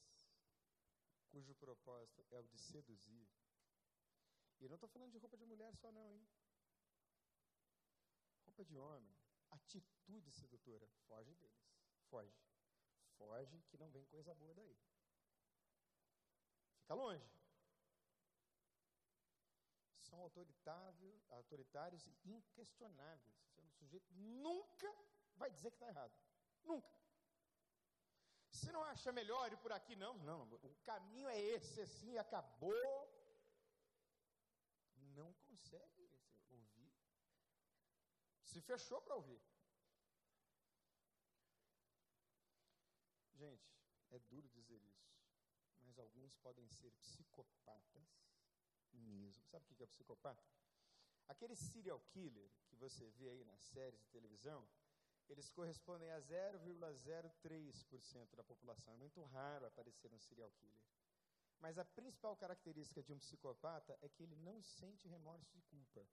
cujo 1.30 1.54
propósito 1.54 2.26
é 2.30 2.38
o 2.38 2.46
de 2.46 2.58
seduzir. 2.58 3.28
E 4.60 4.64
eu 4.64 4.68
não 4.68 4.76
estou 4.76 4.88
falando 4.88 5.12
de 5.12 5.18
roupa 5.18 5.36
de 5.36 5.46
mulher 5.46 5.74
só, 5.76 5.90
não, 5.90 6.12
hein? 6.12 6.28
Roupa 8.44 8.64
de 8.64 8.76
homem 8.76 9.17
atitude 9.50 10.30
sedutora, 10.32 10.86
foge 11.06 11.34
deles. 11.34 11.68
Foge. 12.10 12.34
Foge 13.16 13.62
que 13.68 13.76
não 13.76 13.90
vem 13.90 14.04
coisa 14.06 14.34
boa 14.34 14.54
daí. 14.54 14.76
Fica 16.80 16.94
longe. 16.94 17.38
são 20.08 20.20
autoritários 21.30 22.06
e 22.06 22.32
inquestionáveis. 22.32 23.36
O 23.56 23.70
sujeito 23.70 24.12
nunca 24.14 24.92
vai 25.36 25.50
dizer 25.50 25.70
que 25.70 25.76
está 25.76 25.88
errado. 25.88 26.12
Nunca. 26.64 26.98
Se 28.50 28.72
não 28.72 28.82
acha 28.82 29.12
melhor 29.12 29.52
ir 29.52 29.58
por 29.58 29.72
aqui, 29.72 29.94
não, 29.94 30.14
não. 30.18 30.42
O 30.52 30.74
caminho 30.84 31.28
é 31.28 31.38
esse, 31.38 31.80
assim, 31.80 32.16
acabou. 32.18 32.74
Não 35.18 35.32
consegue. 35.46 35.97
Se 38.48 38.60
fechou 38.62 39.00
para 39.02 39.14
ouvir. 39.14 39.42
Gente, 43.34 43.70
é 44.10 44.18
duro 44.18 44.48
dizer 44.48 44.82
isso, 44.82 45.14
mas 45.82 45.98
alguns 45.98 46.34
podem 46.36 46.66
ser 46.66 46.90
psicopatas 46.92 48.08
mesmo. 48.92 49.44
Sabe 49.44 49.70
o 49.70 49.74
que 49.74 49.82
é 49.82 49.86
psicopata? 49.86 50.42
Aquele 51.28 51.54
serial 51.54 52.00
killer 52.08 52.50
que 52.68 52.76
você 52.76 53.10
vê 53.10 53.28
aí 53.28 53.44
nas 53.44 53.60
séries 53.60 54.00
de 54.00 54.08
televisão, 54.08 54.66
eles 55.28 55.50
correspondem 55.50 56.10
a 56.10 56.18
0,03% 56.18 58.34
da 58.34 58.42
população. 58.42 58.94
É 58.94 58.96
muito 58.96 59.22
raro 59.24 59.66
aparecer 59.66 60.10
um 60.10 60.18
serial 60.18 60.50
killer. 60.52 60.82
Mas 61.60 61.76
a 61.76 61.84
principal 61.84 62.34
característica 62.34 63.02
de 63.02 63.12
um 63.12 63.18
psicopata 63.18 63.98
é 64.00 64.08
que 64.08 64.22
ele 64.22 64.36
não 64.36 64.62
sente 64.62 65.06
remorso 65.06 65.58
e 65.58 65.62
culpa. 65.62 66.08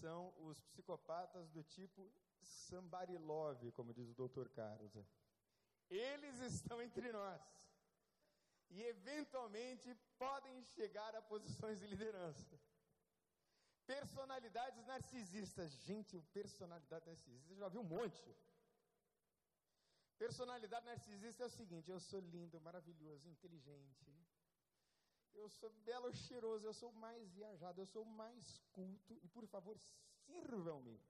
São 0.00 0.32
os 0.38 0.60
psicopatas 0.60 1.50
do 1.50 1.62
tipo 1.62 2.12
somebody 2.40 3.16
love, 3.18 3.72
como 3.72 3.92
diz 3.92 4.08
o 4.08 4.14
Dr. 4.14 4.48
Carlos. 4.48 4.92
Eles 5.88 6.40
estão 6.40 6.80
entre 6.80 7.12
nós. 7.12 7.42
E 8.70 8.82
eventualmente 8.82 9.94
podem 10.18 10.62
chegar 10.62 11.14
a 11.14 11.22
posições 11.22 11.78
de 11.78 11.86
liderança. 11.86 12.58
Personalidades 13.86 14.84
narcisistas. 14.86 15.72
Gente, 15.84 16.20
personalidade 16.32 17.06
narcisista, 17.06 17.54
já 17.54 17.68
viu 17.68 17.82
um 17.82 17.84
monte. 17.84 18.34
Personalidade 20.18 20.86
narcisista 20.86 21.42
é 21.42 21.46
o 21.46 21.50
seguinte: 21.50 21.90
eu 21.90 22.00
sou 22.00 22.20
lindo, 22.20 22.60
maravilhoso, 22.60 23.28
inteligente. 23.28 24.06
Eu 25.34 25.48
sou 25.48 25.70
belo, 25.84 26.12
cheiroso, 26.12 26.66
eu 26.66 26.72
sou 26.72 26.92
mais 26.92 27.30
viajado, 27.32 27.80
eu 27.80 27.86
sou 27.86 28.04
mais 28.04 28.58
culto. 28.72 29.18
E 29.22 29.28
por 29.28 29.46
favor, 29.46 29.76
sirvam-me. 30.26 31.00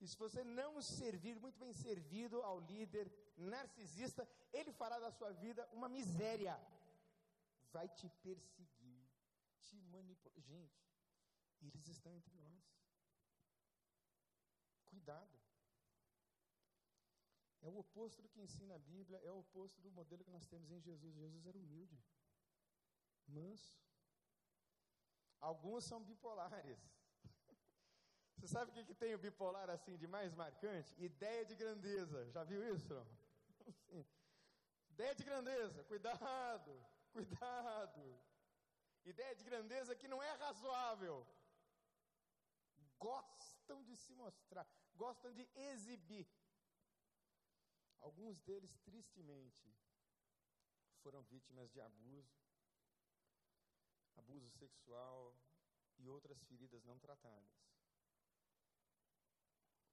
E 0.00 0.06
se 0.06 0.16
você 0.16 0.44
não 0.44 0.80
servir 0.80 1.38
muito 1.40 1.58
bem 1.58 1.72
servido 1.72 2.40
ao 2.42 2.60
líder 2.60 3.10
narcisista, 3.36 4.28
ele 4.52 4.72
fará 4.72 4.98
da 4.98 5.10
sua 5.10 5.32
vida 5.32 5.68
uma 5.72 5.88
miséria. 5.88 6.60
Vai 7.72 7.88
te 7.88 8.08
perseguir, 8.22 9.08
te 9.60 9.76
manipular. 9.82 10.38
Gente, 10.40 10.78
eles 11.60 11.88
estão 11.88 12.14
entre 12.14 12.34
nós. 12.36 12.62
Cuidado. 14.86 15.38
É 17.60 17.68
o 17.68 17.78
oposto 17.78 18.22
do 18.22 18.28
que 18.28 18.40
ensina 18.40 18.76
a 18.76 18.78
Bíblia, 18.78 19.20
é 19.24 19.32
o 19.32 19.40
oposto 19.40 19.80
do 19.80 19.90
modelo 19.90 20.24
que 20.24 20.30
nós 20.30 20.46
temos 20.46 20.70
em 20.70 20.80
Jesus. 20.80 21.14
Jesus 21.14 21.44
era 21.46 21.58
humilde, 21.58 21.98
manso. 23.28 23.76
Alguns 25.40 25.84
são 25.84 26.02
bipolares. 26.02 26.78
Você 28.36 28.48
sabe 28.48 28.70
o 28.70 28.74
que, 28.74 28.84
que 28.84 28.94
tem 28.94 29.14
o 29.14 29.18
bipolar 29.18 29.68
assim 29.70 29.96
de 29.96 30.06
mais 30.06 30.34
marcante? 30.34 30.94
Ideia 31.02 31.44
de 31.44 31.54
grandeza. 31.54 32.30
Já 32.30 32.44
viu 32.44 32.62
isso? 32.74 32.94
Ideia 34.90 35.14
de 35.14 35.24
grandeza. 35.24 35.84
Cuidado, 35.84 36.86
cuidado. 37.12 38.20
Ideia 39.04 39.34
de 39.34 39.44
grandeza 39.44 39.94
que 39.94 40.08
não 40.08 40.22
é 40.22 40.32
razoável 40.32 41.26
gostam 42.98 43.82
de 43.84 43.96
se 43.96 44.12
mostrar, 44.14 44.66
gostam 44.94 45.32
de 45.32 45.48
exibir. 45.54 46.28
Alguns 48.00 48.40
deles, 48.40 48.76
tristemente, 48.78 49.74
foram 51.02 51.22
vítimas 51.22 51.70
de 51.70 51.80
abuso, 51.80 52.47
abuso 54.18 54.50
sexual 54.50 55.34
e 55.98 56.08
outras 56.08 56.42
feridas 56.44 56.84
não 56.84 56.98
tratadas. 56.98 57.52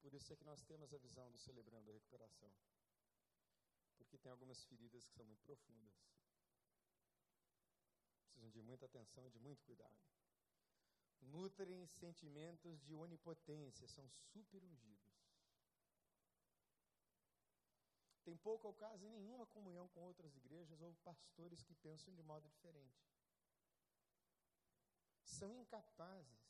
Por 0.02 0.14
isso 0.14 0.32
é 0.34 0.36
que 0.36 0.44
nós 0.44 0.64
temos 0.64 0.94
a 0.94 0.98
visão 0.98 1.32
do 1.32 1.40
celebrando 1.40 1.90
a 1.90 1.94
recuperação. 1.94 2.52
Porque 3.98 4.18
tem 4.18 4.32
algumas 4.32 4.64
feridas 4.66 5.08
que 5.08 5.16
são 5.16 5.26
muito 5.26 5.44
profundas. 5.44 5.96
Precisam 8.24 8.50
de 8.50 8.62
muita 8.62 8.86
atenção 8.86 9.26
e 9.28 9.32
de 9.32 9.40
muito 9.40 9.64
cuidado 9.64 9.98
nutrem 11.22 11.86
sentimentos 11.88 12.82
de 12.82 12.94
onipotência, 12.94 13.88
são 13.88 14.08
super 14.10 14.64
ungidos. 14.64 14.96
Tem 18.24 18.36
pouca 18.38 18.68
ou 18.68 18.74
quase 18.74 19.08
nenhuma 19.08 19.46
comunhão 19.48 19.88
com 19.90 20.02
outras 20.02 20.36
igrejas 20.36 20.82
ou 20.82 20.94
pastores 21.04 21.62
que 21.62 21.76
pensam 21.76 22.14
de 22.14 22.24
modo 22.24 22.48
diferente. 22.48 23.15
São 25.40 25.50
incapazes 25.62 26.44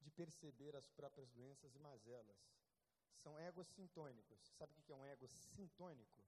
de 0.00 0.10
perceber 0.10 0.76
as 0.76 0.88
próprias 0.90 1.30
doenças 1.30 1.74
e 1.74 1.78
mazelas. 1.78 2.40
São 3.22 3.38
egos 3.38 3.66
sintônicos. 3.68 4.40
Sabe 4.58 4.72
o 4.72 4.82
que 4.82 4.92
é 4.92 4.96
um 4.96 5.04
ego 5.04 5.26
sintônico? 5.28 6.22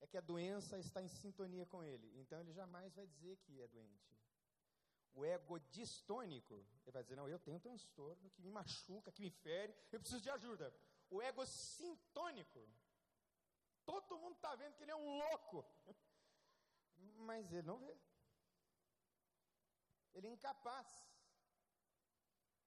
É 0.00 0.06
que 0.06 0.18
a 0.18 0.20
doença 0.32 0.78
está 0.78 1.00
em 1.02 1.08
sintonia 1.08 1.66
com 1.66 1.82
ele. 1.82 2.08
Então 2.20 2.40
ele 2.40 2.52
jamais 2.52 2.92
vai 2.94 3.06
dizer 3.06 3.36
que 3.38 3.62
é 3.62 3.68
doente 3.68 4.14
o 5.14 5.24
ego 5.24 5.58
distônico, 5.70 6.54
ele 6.82 6.92
vai 6.92 7.02
dizer: 7.02 7.16
Não, 7.16 7.28
eu 7.28 7.38
tenho 7.38 7.56
um 7.56 7.60
transtorno 7.60 8.30
que 8.30 8.42
me 8.42 8.50
machuca, 8.50 9.12
que 9.12 9.22
me 9.22 9.30
fere, 9.30 9.74
eu 9.92 10.00
preciso 10.00 10.20
de 10.20 10.30
ajuda. 10.30 10.74
O 11.08 11.22
ego 11.22 11.46
sintônico, 11.46 12.68
todo 13.84 14.18
mundo 14.18 14.34
está 14.34 14.54
vendo 14.56 14.74
que 14.74 14.82
ele 14.82 14.90
é 14.90 14.96
um 14.96 15.18
louco, 15.18 15.64
mas 17.18 17.52
ele 17.52 17.66
não 17.66 17.78
vê. 17.78 17.96
Ele 20.14 20.28
é 20.28 20.30
incapaz 20.30 20.88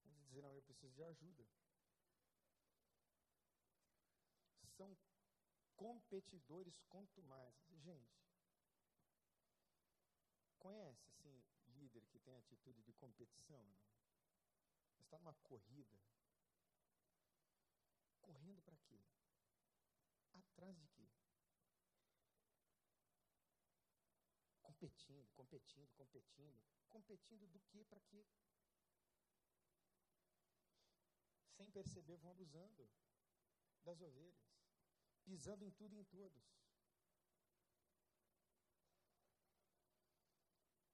de 0.03 0.13
dizer: 0.25 0.41
Não, 0.41 0.53
eu 0.53 0.61
preciso 0.61 0.93
de 0.93 1.03
ajuda. 1.03 1.47
São 4.75 4.95
competidores 5.75 6.79
contumazes. 6.89 7.65
Gente, 7.81 8.17
Conhece, 10.67 11.07
assim, 11.07 11.41
líder 11.67 12.05
que 12.07 12.19
tem 12.19 12.35
atitude 12.35 12.81
de 12.81 12.91
competição? 12.93 13.63
Não? 13.63 13.77
Está 14.99 15.17
numa 15.17 15.33
corrida. 15.35 15.97
Correndo 18.21 18.61
para 18.63 18.75
quê? 18.77 18.99
Atrás 20.33 20.77
de 20.77 20.87
quê? 20.89 21.07
Competindo, 24.80 25.28
competindo, 25.34 25.91
competindo. 25.95 26.61
Competindo 26.89 27.47
do 27.47 27.59
que 27.61 27.84
para 27.86 27.99
quê? 28.01 28.23
Sem 31.55 31.69
perceber, 31.71 32.17
vão 32.17 32.30
abusando 32.30 32.88
das 33.84 33.99
ovelhas, 34.01 34.53
pisando 35.23 35.65
em 35.65 35.71
tudo 35.71 35.95
e 35.95 35.99
em 35.99 36.03
todos. 36.05 36.43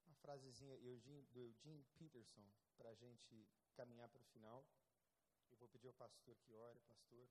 Uma 0.06 0.16
frasezinha 0.16 0.78
do 0.78 1.42
Eugene 1.42 1.84
Peterson 1.98 2.50
para 2.78 2.92
a 2.92 2.96
gente 2.96 3.46
caminhar 3.74 4.08
para 4.08 4.22
o 4.22 4.26
final. 4.26 4.66
Eu 5.52 5.58
vou 5.58 5.68
pedir 5.68 5.88
ao 5.88 5.94
pastor 5.94 6.38
que 6.38 6.54
ore, 6.54 6.80
pastor. 6.82 7.30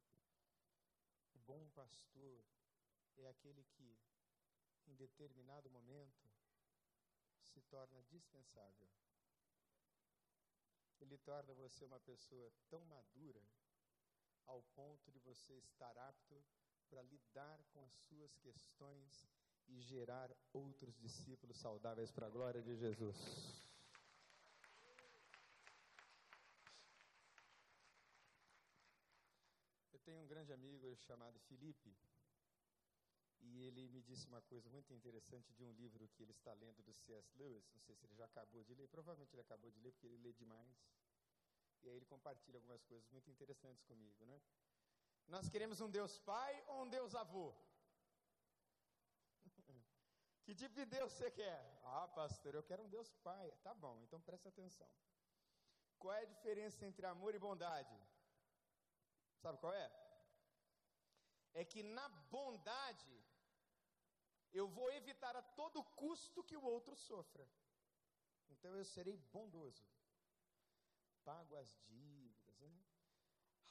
O 1.32 1.38
bom 1.38 1.70
pastor 1.70 2.44
é 3.16 3.26
aquele 3.28 3.64
que, 3.64 3.98
em 4.86 4.94
determinado 4.94 5.70
momento, 5.70 6.31
torna 7.72 8.02
dispensável. 8.10 8.86
Ele 11.00 11.16
torna 11.16 11.54
você 11.54 11.86
uma 11.86 11.98
pessoa 12.00 12.52
tão 12.68 12.84
madura 12.84 13.42
ao 14.46 14.62
ponto 14.74 15.10
de 15.10 15.18
você 15.20 15.54
estar 15.54 15.96
apto 15.96 16.44
para 16.90 17.02
lidar 17.02 17.64
com 17.72 17.82
as 17.82 17.94
suas 18.06 18.36
questões 18.36 19.26
e 19.66 19.80
gerar 19.80 20.30
outros 20.52 20.94
discípulos 20.98 21.56
saudáveis 21.56 22.10
para 22.12 22.26
a 22.26 22.30
glória 22.30 22.62
de 22.62 22.76
Jesus. 22.76 23.16
Eu 29.94 30.00
tenho 30.00 30.20
um 30.20 30.26
grande 30.26 30.52
amigo 30.52 30.94
chamado 30.96 31.40
Felipe, 31.40 31.96
e 33.42 33.64
ele 33.64 33.88
me 33.88 34.00
disse 34.02 34.26
uma 34.26 34.40
coisa 34.42 34.70
muito 34.70 34.92
interessante 34.94 35.52
de 35.52 35.64
um 35.64 35.72
livro 35.72 36.08
que 36.08 36.22
ele 36.22 36.32
está 36.32 36.52
lendo 36.54 36.82
do 36.82 36.94
C.S. 36.94 37.36
Lewis. 37.36 37.68
Não 37.74 37.80
sei 37.80 37.94
se 37.96 38.06
ele 38.06 38.14
já 38.14 38.24
acabou 38.24 38.62
de 38.62 38.74
ler, 38.74 38.88
provavelmente 38.88 39.34
ele 39.34 39.42
acabou 39.42 39.70
de 39.70 39.80
ler 39.80 39.92
porque 39.92 40.06
ele 40.06 40.18
lê 40.18 40.32
demais. 40.32 40.76
E 41.82 41.88
aí 41.88 41.96
ele 41.96 42.06
compartilha 42.06 42.58
algumas 42.58 42.82
coisas 42.84 43.08
muito 43.10 43.28
interessantes 43.30 43.82
comigo, 43.82 44.24
né? 44.24 44.40
Nós 45.26 45.48
queremos 45.48 45.80
um 45.80 45.90
Deus 45.90 46.18
Pai 46.20 46.64
ou 46.68 46.84
um 46.84 46.88
Deus 46.88 47.14
Avô? 47.14 47.54
Que 50.44 50.54
tipo 50.54 50.74
de 50.74 50.84
Deus 50.84 51.12
você 51.12 51.30
quer? 51.30 51.80
Ah, 51.84 52.08
pastor, 52.08 52.54
eu 52.54 52.62
quero 52.62 52.82
um 52.82 52.88
Deus 52.88 53.12
Pai. 53.22 53.50
Tá 53.62 53.74
bom, 53.74 54.00
então 54.02 54.20
presta 54.20 54.48
atenção. 54.48 54.90
Qual 55.98 56.14
é 56.14 56.22
a 56.22 56.32
diferença 56.34 56.84
entre 56.84 57.06
amor 57.06 57.34
e 57.34 57.38
bondade? 57.38 57.96
Sabe 59.40 59.58
qual 59.58 59.72
é? 59.72 59.90
É 61.54 61.64
que 61.64 61.82
na 61.82 62.08
bondade 62.08 63.22
eu 64.52 64.68
vou 64.68 64.90
evitar 64.92 65.34
a 65.36 65.42
todo 65.42 65.84
custo 65.84 66.44
que 66.44 66.56
o 66.56 66.62
outro 66.62 66.94
sofra. 66.96 67.48
Então 68.50 68.76
eu 68.76 68.84
serei 68.84 69.16
bondoso. 69.16 69.84
Pago 71.24 71.56
as 71.56 71.78
dívidas, 71.86 72.58
né? 72.60 72.84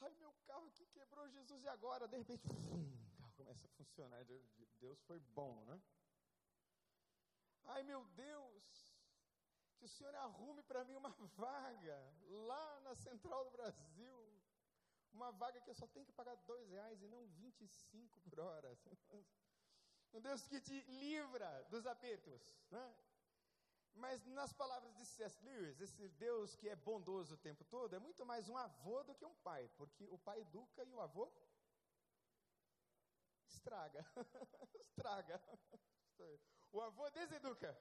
Ai, 0.00 0.14
meu 0.14 0.32
carro 0.46 0.66
aqui 0.66 0.86
quebrou 0.86 1.28
Jesus 1.28 1.62
e 1.62 1.68
agora, 1.68 2.08
de 2.08 2.16
repente, 2.22 2.68
o 2.68 3.16
carro 3.16 3.32
começa 3.36 3.66
a 3.66 3.70
funcionar. 3.70 4.24
Deus 4.80 5.00
foi 5.02 5.20
bom, 5.20 5.64
né? 5.66 5.80
Ai, 7.64 7.82
meu 7.84 8.04
Deus, 8.06 8.92
que 9.76 9.84
o 9.84 9.88
Senhor 9.88 10.14
arrume 10.16 10.62
para 10.62 10.84
mim 10.84 10.96
uma 10.96 11.10
vaga 11.36 12.14
lá 12.28 12.80
na 12.80 12.94
Central 12.94 13.44
do 13.44 13.50
Brasil. 13.50 14.42
Uma 15.12 15.30
vaga 15.30 15.60
que 15.60 15.70
eu 15.70 15.74
só 15.74 15.86
tenho 15.86 16.06
que 16.06 16.12
pagar 16.12 16.34
dois 16.36 16.68
reais 16.70 17.02
e 17.02 17.06
não 17.06 17.26
25 17.26 18.20
por 18.22 18.40
hora. 18.40 18.76
Um 20.12 20.20
Deus 20.20 20.46
que 20.46 20.60
te 20.60 20.80
livra 20.82 21.62
dos 21.70 21.86
apertos. 21.86 22.40
Né? 22.70 22.94
Mas 23.94 24.24
nas 24.26 24.52
palavras 24.52 24.94
de 24.96 25.04
C.S. 25.06 25.42
Lewis, 25.44 25.80
esse 25.80 26.08
Deus 26.08 26.54
que 26.56 26.68
é 26.68 26.76
bondoso 26.76 27.34
o 27.34 27.38
tempo 27.38 27.64
todo 27.64 27.94
é 27.94 27.98
muito 27.98 28.24
mais 28.24 28.48
um 28.48 28.56
avô 28.56 29.02
do 29.04 29.14
que 29.14 29.24
um 29.24 29.34
pai, 29.36 29.68
porque 29.76 30.06
o 30.08 30.18
pai 30.18 30.40
educa 30.40 30.84
e 30.84 30.92
o 30.92 31.00
avô 31.00 31.30
estraga. 33.46 34.04
estraga. 34.80 35.42
O 36.72 36.80
avô 36.80 37.10
deseduca. 37.10 37.76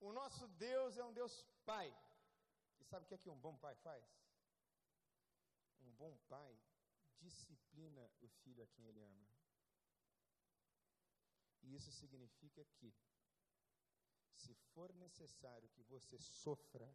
O 0.00 0.12
nosso 0.12 0.46
Deus 0.48 0.96
é 0.96 1.04
um 1.04 1.12
Deus 1.12 1.44
pai. 1.64 1.94
E 2.80 2.84
sabe 2.84 3.04
o 3.04 3.08
que 3.08 3.14
é 3.14 3.18
que 3.18 3.30
um 3.30 3.38
bom 3.38 3.56
pai 3.56 3.74
faz? 3.76 4.04
Um 5.80 5.92
bom 5.92 6.16
pai 6.28 6.58
disciplina 7.20 8.10
o 8.20 8.28
filho 8.28 8.62
a 8.62 8.66
quem 8.66 8.86
ele 8.86 9.00
ama. 9.00 9.33
E 11.64 11.74
isso 11.74 11.90
significa 11.92 12.64
que 12.76 12.94
se 14.36 14.54
for 14.72 14.92
necessário 14.94 15.68
que 15.70 15.82
você 15.84 16.18
sofra 16.18 16.88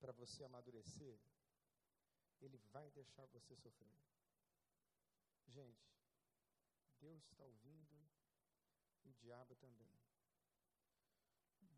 para 0.00 0.12
você 0.12 0.44
amadurecer, 0.44 1.18
ele 2.40 2.58
vai 2.72 2.90
deixar 2.90 3.24
você 3.26 3.54
sofrer. 3.56 3.96
Gente, 5.46 5.88
Deus 7.00 7.22
está 7.22 7.44
ouvindo 7.44 7.96
o 9.04 9.12
diabo 9.12 9.54
também. 9.56 9.96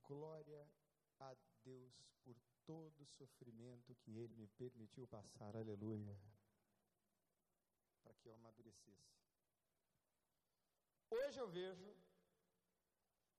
Glória 0.02 0.66
a 1.18 1.36
Deus 1.62 2.02
por 2.24 2.36
todo 2.64 3.02
o 3.02 3.06
sofrimento 3.06 3.94
que 3.96 4.16
Ele 4.16 4.34
me 4.36 4.48
permitiu 4.48 5.06
passar, 5.06 5.54
aleluia, 5.54 6.18
para 8.02 8.14
que 8.14 8.28
eu 8.28 8.34
amadurecesse. 8.34 9.27
Hoje 11.10 11.38
eu 11.40 11.48
vejo 11.48 11.96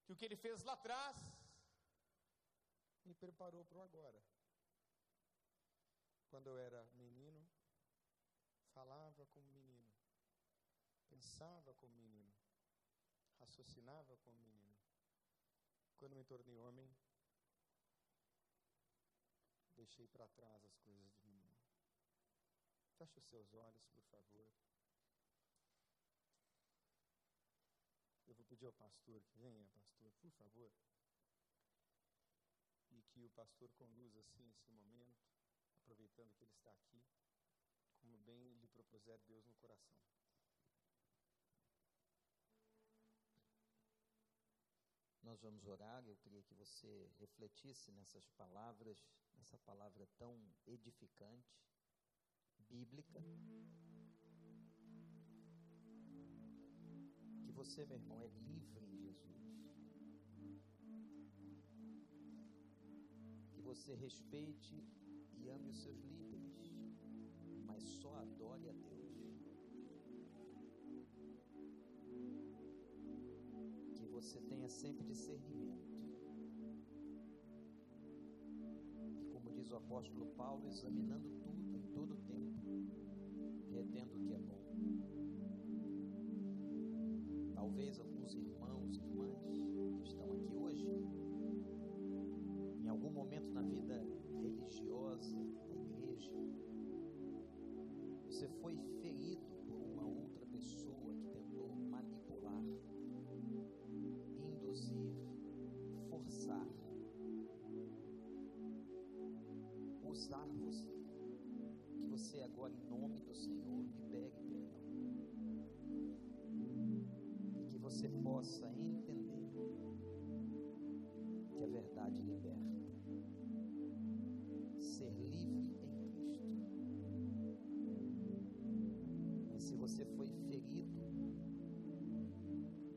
que 0.03 0.11
o 0.13 0.15
que 0.15 0.26
ele 0.26 0.36
fez 0.36 0.63
lá 0.63 0.74
atrás 0.74 1.17
me 3.05 3.13
preparou 3.13 3.63
para 3.65 3.78
o 3.78 3.82
agora. 3.82 4.22
Quando 6.30 6.47
eu 6.47 6.57
era 6.59 6.84
menino, 6.93 7.41
falava 8.74 9.26
como 9.28 9.47
menino, 9.49 9.89
pensava 11.09 11.74
como 11.76 11.93
menino, 11.95 12.34
raciocinava 13.39 14.17
como 14.17 14.38
menino. 14.39 14.78
Quando 15.97 16.15
me 16.15 16.24
tornei 16.24 16.57
homem, 16.59 16.89
deixei 19.76 20.07
para 20.07 20.28
trás 20.30 20.63
as 20.65 20.78
coisas 20.78 21.11
de 21.11 21.28
menino. 21.28 21.57
Feche 22.97 23.20
os 23.20 23.26
seus 23.26 23.53
olhos, 23.53 23.88
por 23.88 24.03
favor. 24.05 24.49
Eu 28.28 28.36
vou 28.36 28.45
pedir 28.60 28.66
ao 28.66 28.74
pastor 28.74 29.22
que 29.24 29.38
venha, 29.38 29.66
pastor, 29.70 30.12
por 30.20 30.32
favor. 30.32 30.70
E 32.89 33.01
que 33.03 33.24
o 33.24 33.30
pastor 33.30 33.70
conduza 33.78 34.20
assim 34.20 34.49
esse 34.49 34.70
momento, 34.70 35.24
aproveitando 35.78 36.34
que 36.34 36.43
ele 36.43 36.51
está 36.51 36.70
aqui, 36.72 37.01
como 38.01 38.18
bem 38.20 38.57
lhe 38.57 38.68
propuser 38.68 39.18
Deus 39.20 39.45
no 39.45 39.55
coração. 39.55 39.97
Nós 45.22 45.39
vamos 45.39 45.66
orar, 45.66 46.05
eu 46.05 46.18
queria 46.18 46.43
que 46.43 46.53
você 46.53 47.10
refletisse 47.18 47.93
nessas 47.93 48.28
palavras, 48.32 49.07
nessa 49.36 49.57
palavra 49.60 50.05
tão 50.18 50.38
edificante, 50.66 51.64
bíblica 52.68 53.24
você, 57.60 57.84
meu 57.86 57.97
irmão, 57.97 58.22
é 58.22 58.28
livre 58.49 58.86
em 58.86 58.95
Jesus. 58.95 59.51
Que 63.51 63.60
você 63.62 63.93
respeite 63.95 64.82
e 65.34 65.49
ame 65.49 65.68
os 65.68 65.82
seus 65.84 66.01
líderes, 66.05 66.72
mas 67.66 67.84
só 67.84 68.16
adore 68.16 68.70
a 68.70 68.72
Deus. 68.72 69.18
Que 73.97 74.05
você 74.05 74.39
tenha 74.39 74.70
sempre 74.70 75.03
discernimento. 75.03 75.99
E 79.20 79.26
como 79.34 79.51
diz 79.51 79.70
o 79.72 79.76
apóstolo 79.76 80.28
Paulo, 80.28 80.66
examinando 80.70 81.30
tudo 81.41 81.76
em 81.76 81.84
todo 81.91 82.16
tempo, 82.34 82.64
retendo 83.70 84.16
o 84.16 84.22
que 84.22 84.34
é 84.34 84.39
bom 84.39 84.59
talvez 87.60 87.99
alguns 87.99 88.34
irmãos 88.36 88.97
e 88.97 89.01
irmãs 89.01 89.43
que 89.97 90.07
estão 90.07 90.32
aqui 90.32 90.55
hoje, 90.55 90.88
em 92.82 92.88
algum 92.88 93.12
momento 93.12 93.51
na 93.51 93.62
vida 93.62 94.01
religiosa 94.41 95.38
da 95.68 95.76
igreja, 95.76 96.32
você 98.26 98.47
foi 98.62 98.78
ferido 99.01 99.45
por 99.68 99.82
uma 99.82 100.05
outra 100.07 100.45
pessoa 100.45 101.14
que 101.16 101.28
tentou 101.28 101.76
manipular, 101.76 102.64
induzir, 104.38 105.12
forçar, 106.10 106.66
usar 110.05 110.47
você. 110.62 110.97
Que 111.97 112.07
você 112.07 112.39
agora, 112.39 112.74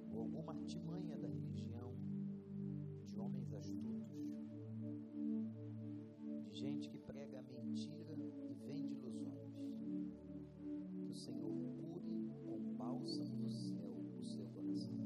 por 0.09 0.18
alguma 0.18 0.53
artimanha 0.53 1.16
da 1.16 1.28
religião, 1.28 1.95
de 3.07 3.18
homens 3.18 3.53
astutos, 3.53 4.33
de 6.45 6.55
gente 6.55 6.89
que 6.89 6.99
prega 6.99 7.43
mentira 7.43 8.14
e 8.49 8.55
vende 8.55 8.95
ilusões, 8.95 9.55
que 11.01 11.11
o 11.11 11.14
Senhor 11.14 11.53
cure 11.76 12.30
com 12.45 12.74
bálsamo 12.74 13.37
do 13.37 13.51
céu 13.51 13.95
o 14.18 14.22
seu 14.22 14.45
coração. 14.47 14.97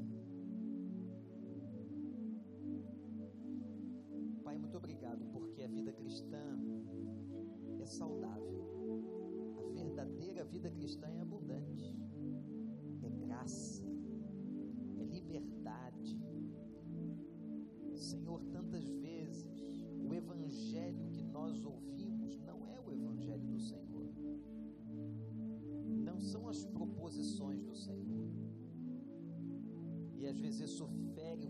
Pai, 4.43 4.57
muito 4.57 4.77
obrigado 4.77 5.25
porque 5.27 5.63
a 5.63 5.67
vida 5.67 5.91
cristã 5.93 6.59
é 7.79 7.85
saudável. 7.85 8.65
A 9.57 9.73
verdadeira 9.73 10.43
vida 10.45 10.69
cristã 10.71 11.07
é 11.07 11.16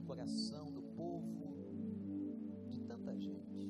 coração 0.08 0.72
do 0.72 0.82
povo, 0.82 1.53
de 2.70 2.80
tanta 2.82 3.16
gente. 3.20 3.70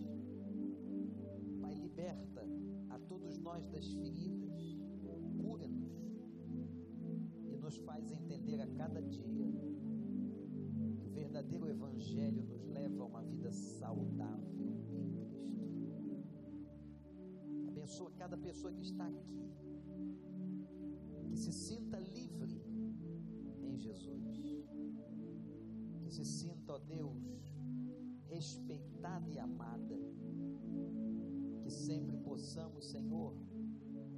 Pai, 1.59 1.73
liberta 1.73 2.45
a 2.89 2.99
todos 2.99 3.39
nós 3.39 3.67
das 3.67 3.87
feridas, 3.93 4.77
cura-nos 5.41 5.97
e 7.51 7.57
nos 7.57 7.77
faz 7.77 8.11
entender 8.11 8.61
a 8.61 8.67
cada 8.67 9.01
dia 9.01 9.47
verdadeiro 11.37 11.67
Evangelho 11.67 12.43
nos 12.43 12.65
leva 12.65 13.03
a 13.03 13.05
uma 13.05 13.23
vida 13.23 13.51
saudável 13.51 14.65
em 14.65 14.81
Cristo. 14.83 16.47
Abençoa 17.67 18.11
cada 18.11 18.37
pessoa 18.37 18.73
que 18.73 18.81
está 18.81 19.05
aqui, 19.07 19.51
que 21.29 21.37
se 21.37 21.51
sinta 21.51 21.99
livre 21.99 22.59
em 23.61 23.77
Jesus, 23.77 24.23
que 24.23 24.26
se 26.17 26.25
sinta, 26.25 26.73
ó 26.73 26.79
Deus, 26.79 27.21
respeitada 28.23 29.29
e 29.29 29.37
amada, 29.37 29.95
que 31.61 31.69
sempre 31.69 32.17
possamos, 32.17 32.89
Senhor, 32.89 33.35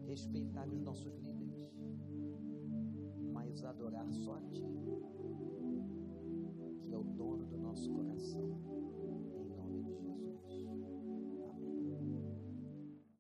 respeitar 0.06 0.66
os 0.70 0.80
nossos 0.80 1.14
líderes, 1.18 1.70
mas 3.34 3.66
adorar 3.66 4.10
só 4.14 4.36
a 4.36 4.42
Ti, 4.44 4.64
que 6.86 6.94
é 6.94 6.98
o 6.98 7.04
dono 7.04 7.46
do 7.46 7.58
nosso 7.58 7.92
coração. 7.92 8.69